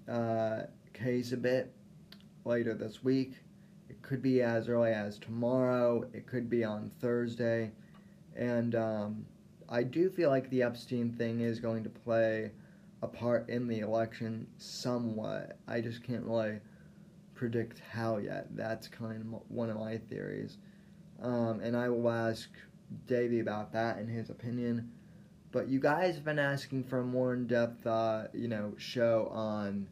uh, 0.07 0.61
case 0.93 1.31
a 1.33 1.37
bit 1.37 1.73
later 2.45 2.73
this 2.73 3.03
week. 3.03 3.33
It 3.89 4.01
could 4.01 4.21
be 4.21 4.41
as 4.41 4.69
early 4.69 4.91
as 4.91 5.19
tomorrow. 5.19 6.03
It 6.13 6.27
could 6.27 6.49
be 6.49 6.63
on 6.63 6.91
Thursday. 6.99 7.71
And 8.35 8.75
um, 8.75 9.25
I 9.69 9.83
do 9.83 10.09
feel 10.09 10.29
like 10.29 10.49
the 10.49 10.63
Epstein 10.63 11.11
thing 11.11 11.41
is 11.41 11.59
going 11.59 11.83
to 11.83 11.89
play 11.89 12.51
a 13.01 13.07
part 13.07 13.49
in 13.49 13.67
the 13.67 13.79
election 13.79 14.47
somewhat. 14.57 15.57
I 15.67 15.81
just 15.81 16.03
can't 16.03 16.23
really 16.23 16.59
predict 17.35 17.81
how 17.91 18.17
yet. 18.17 18.47
That's 18.55 18.87
kind 18.87 19.21
of 19.21 19.41
one 19.49 19.69
of 19.69 19.77
my 19.77 19.97
theories. 19.97 20.57
Um, 21.21 21.59
and 21.61 21.75
I 21.75 21.89
will 21.89 22.09
ask 22.09 22.49
Davey 23.05 23.39
about 23.39 23.73
that 23.73 23.97
and 23.97 24.09
his 24.09 24.29
opinion. 24.29 24.91
But 25.51 25.67
you 25.67 25.79
guys 25.79 26.15
have 26.15 26.25
been 26.25 26.39
asking 26.39 26.85
for 26.85 26.99
a 26.99 27.05
more 27.05 27.33
in-depth, 27.33 27.85
uh, 27.85 28.27
you 28.33 28.47
know, 28.47 28.73
show 28.77 29.29
on 29.33 29.87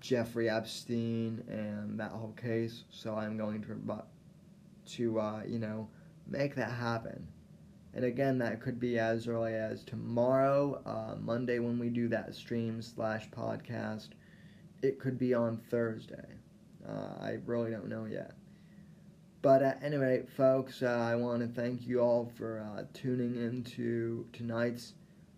Jeffrey 0.00 0.50
Epstein 0.50 1.42
and 1.48 1.98
that 2.00 2.10
whole 2.10 2.34
case. 2.36 2.84
So 2.90 3.14
I'm 3.14 3.36
going 3.36 3.62
to, 3.62 4.02
to 4.96 5.20
uh, 5.20 5.42
you 5.46 5.58
know, 5.58 5.88
make 6.26 6.54
that 6.56 6.70
happen. 6.70 7.26
And 7.94 8.04
again, 8.04 8.38
that 8.38 8.60
could 8.60 8.80
be 8.80 8.98
as 8.98 9.28
early 9.28 9.54
as 9.54 9.84
tomorrow, 9.84 10.82
uh, 10.84 11.14
Monday, 11.20 11.60
when 11.60 11.78
we 11.78 11.88
do 11.90 12.08
that 12.08 12.34
stream 12.34 12.82
slash 12.82 13.30
podcast. 13.30 14.08
It 14.82 14.98
could 14.98 15.16
be 15.16 15.32
on 15.32 15.58
Thursday. 15.70 16.26
Uh, 16.86 17.14
I 17.20 17.38
really 17.46 17.70
don't 17.70 17.88
know 17.88 18.06
yet. 18.06 18.32
But 19.42 19.62
at 19.62 19.80
any 19.80 19.96
rate, 19.96 20.28
folks, 20.28 20.82
uh, 20.82 20.86
I 20.86 21.14
want 21.14 21.42
to 21.42 21.46
thank 21.46 21.86
you 21.86 22.00
all 22.00 22.32
for 22.36 22.58
uh, 22.60 22.82
tuning 22.94 23.36
into 23.36 24.26
tonight's 24.32 24.94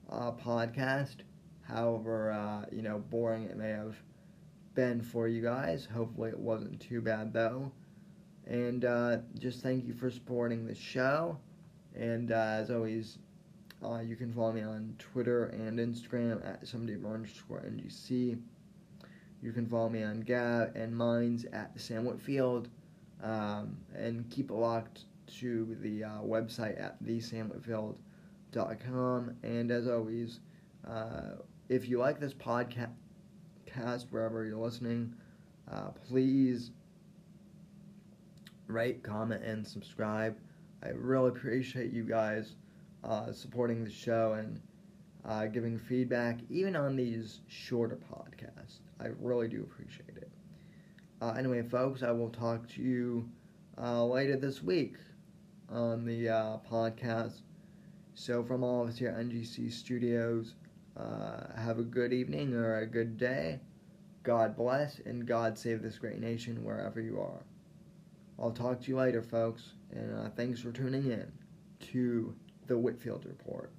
uh, 0.09 0.33
podcast. 0.33 1.17
However, 1.63 2.33
uh, 2.33 2.65
you 2.75 2.81
know, 2.81 3.01
boring 3.11 3.45
it 3.45 3.59
may 3.59 3.71
have 3.71 3.97
been 4.75 5.03
for 5.03 5.29
you 5.29 5.43
guys. 5.43 5.87
Hopefully, 5.93 6.31
it 6.31 6.39
wasn't 6.39 6.81
too 6.81 7.03
bad 7.03 7.35
though. 7.35 7.71
And 8.47 8.83
just 9.39 9.61
thank 9.61 9.85
you 9.85 9.93
for 9.93 10.09
supporting 10.09 10.67
the 10.67 10.75
show. 10.75 11.39
And 11.97 12.33
uh, 12.33 12.35
as 12.35 12.71
always, 12.71 13.19
you 14.05 14.17
can 14.17 14.33
follow 14.33 14.53
me 14.53 14.63
on 14.63 14.95
Twitter 14.99 15.47
and 15.47 15.79
Instagram 15.79 16.45
at 16.47 16.67
somebody 16.67 16.95
underscore 16.95 17.61
ngc. 17.61 18.39
You 19.43 19.53
can 19.53 19.67
follow 19.67 19.89
me 19.89 20.03
on 20.03 20.21
Gab 20.21 20.75
and 20.75 20.97
Minds 20.97 21.45
at 21.53 21.79
Sam 21.79 22.05
Whitfield 22.05 22.69
um, 23.23 23.77
and 23.95 24.29
keep 24.31 24.51
it 24.51 24.55
locked 24.55 25.05
to 25.39 25.77
the 25.81 26.05
uh, 26.05 26.21
website 26.23 26.81
at 26.81 27.03
thesamwhitfield.com. 27.05 29.37
And 29.43 29.71
as 29.71 29.89
always, 29.89 30.41
uh, 30.89 31.33
if 31.69 31.87
you 31.89 31.99
like 31.99 32.21
this 32.21 32.35
podcast, 32.35 32.91
wherever 34.11 34.45
you're 34.45 34.57
listening, 34.57 35.13
uh, 35.71 35.91
please 36.09 36.71
rate, 38.67 39.03
comment, 39.03 39.45
and 39.45 39.67
subscribe. 39.67 40.37
I 40.83 40.89
really 40.91 41.29
appreciate 41.29 41.93
you 41.93 42.05
guys 42.05 42.55
uh, 43.05 43.33
supporting 43.33 43.85
the 43.85 43.91
show 43.91 44.35
and 44.35 44.61
uh, 45.25 45.47
giving 45.47 45.79
feedback, 45.79 46.39
even 46.51 46.77
on 46.77 46.97
these 46.97 47.41
shorter 47.49 47.99
podcasts. 48.13 48.79
I 49.01 49.09
really 49.21 49.49
do 49.49 49.63
appreciate 49.63 50.17
it. 50.17 50.31
Uh, 51.21 51.33
anyway, 51.33 51.63
folks, 51.63 52.03
I 52.03 52.11
will 52.11 52.31
talk 52.31 52.69
to 52.71 52.83
you 52.83 53.29
uh, 53.81 54.05
later 54.05 54.37
this 54.37 54.63
week 54.63 54.97
on 55.71 56.05
the 56.05 56.29
uh, 56.29 56.59
podcast. 56.71 57.41
So, 58.15 58.43
from 58.45 58.63
all 58.63 58.83
of 58.83 58.89
us 58.89 58.99
here 58.99 59.11
at 59.11 59.17
NGC 59.17 59.73
Studios, 59.73 60.55
uh, 60.97 61.55
have 61.57 61.79
a 61.79 61.83
good 61.83 62.13
evening 62.13 62.55
or 62.55 62.79
a 62.79 62.87
good 62.87 63.19
day. 63.19 63.61
God 64.23 64.57
bless 64.57 64.99
and 65.01 65.27
God 65.27 65.59
save 65.59 65.83
this 65.83 65.99
great 65.99 66.19
nation 66.19 66.65
wherever 66.65 67.01
you 67.01 67.21
are. 67.21 67.45
I'll 68.39 68.51
talk 68.51 68.83
to 68.83 68.89
you 68.89 68.97
later, 68.97 69.23
folks, 69.23 69.73
and 69.91 70.15
uh, 70.15 70.29
thanks 70.37 70.61
for 70.61 70.71
tuning 70.71 71.11
in 71.11 71.33
to 71.93 72.35
the 72.67 72.77
Whitfield 72.77 73.25
Report. 73.25 73.73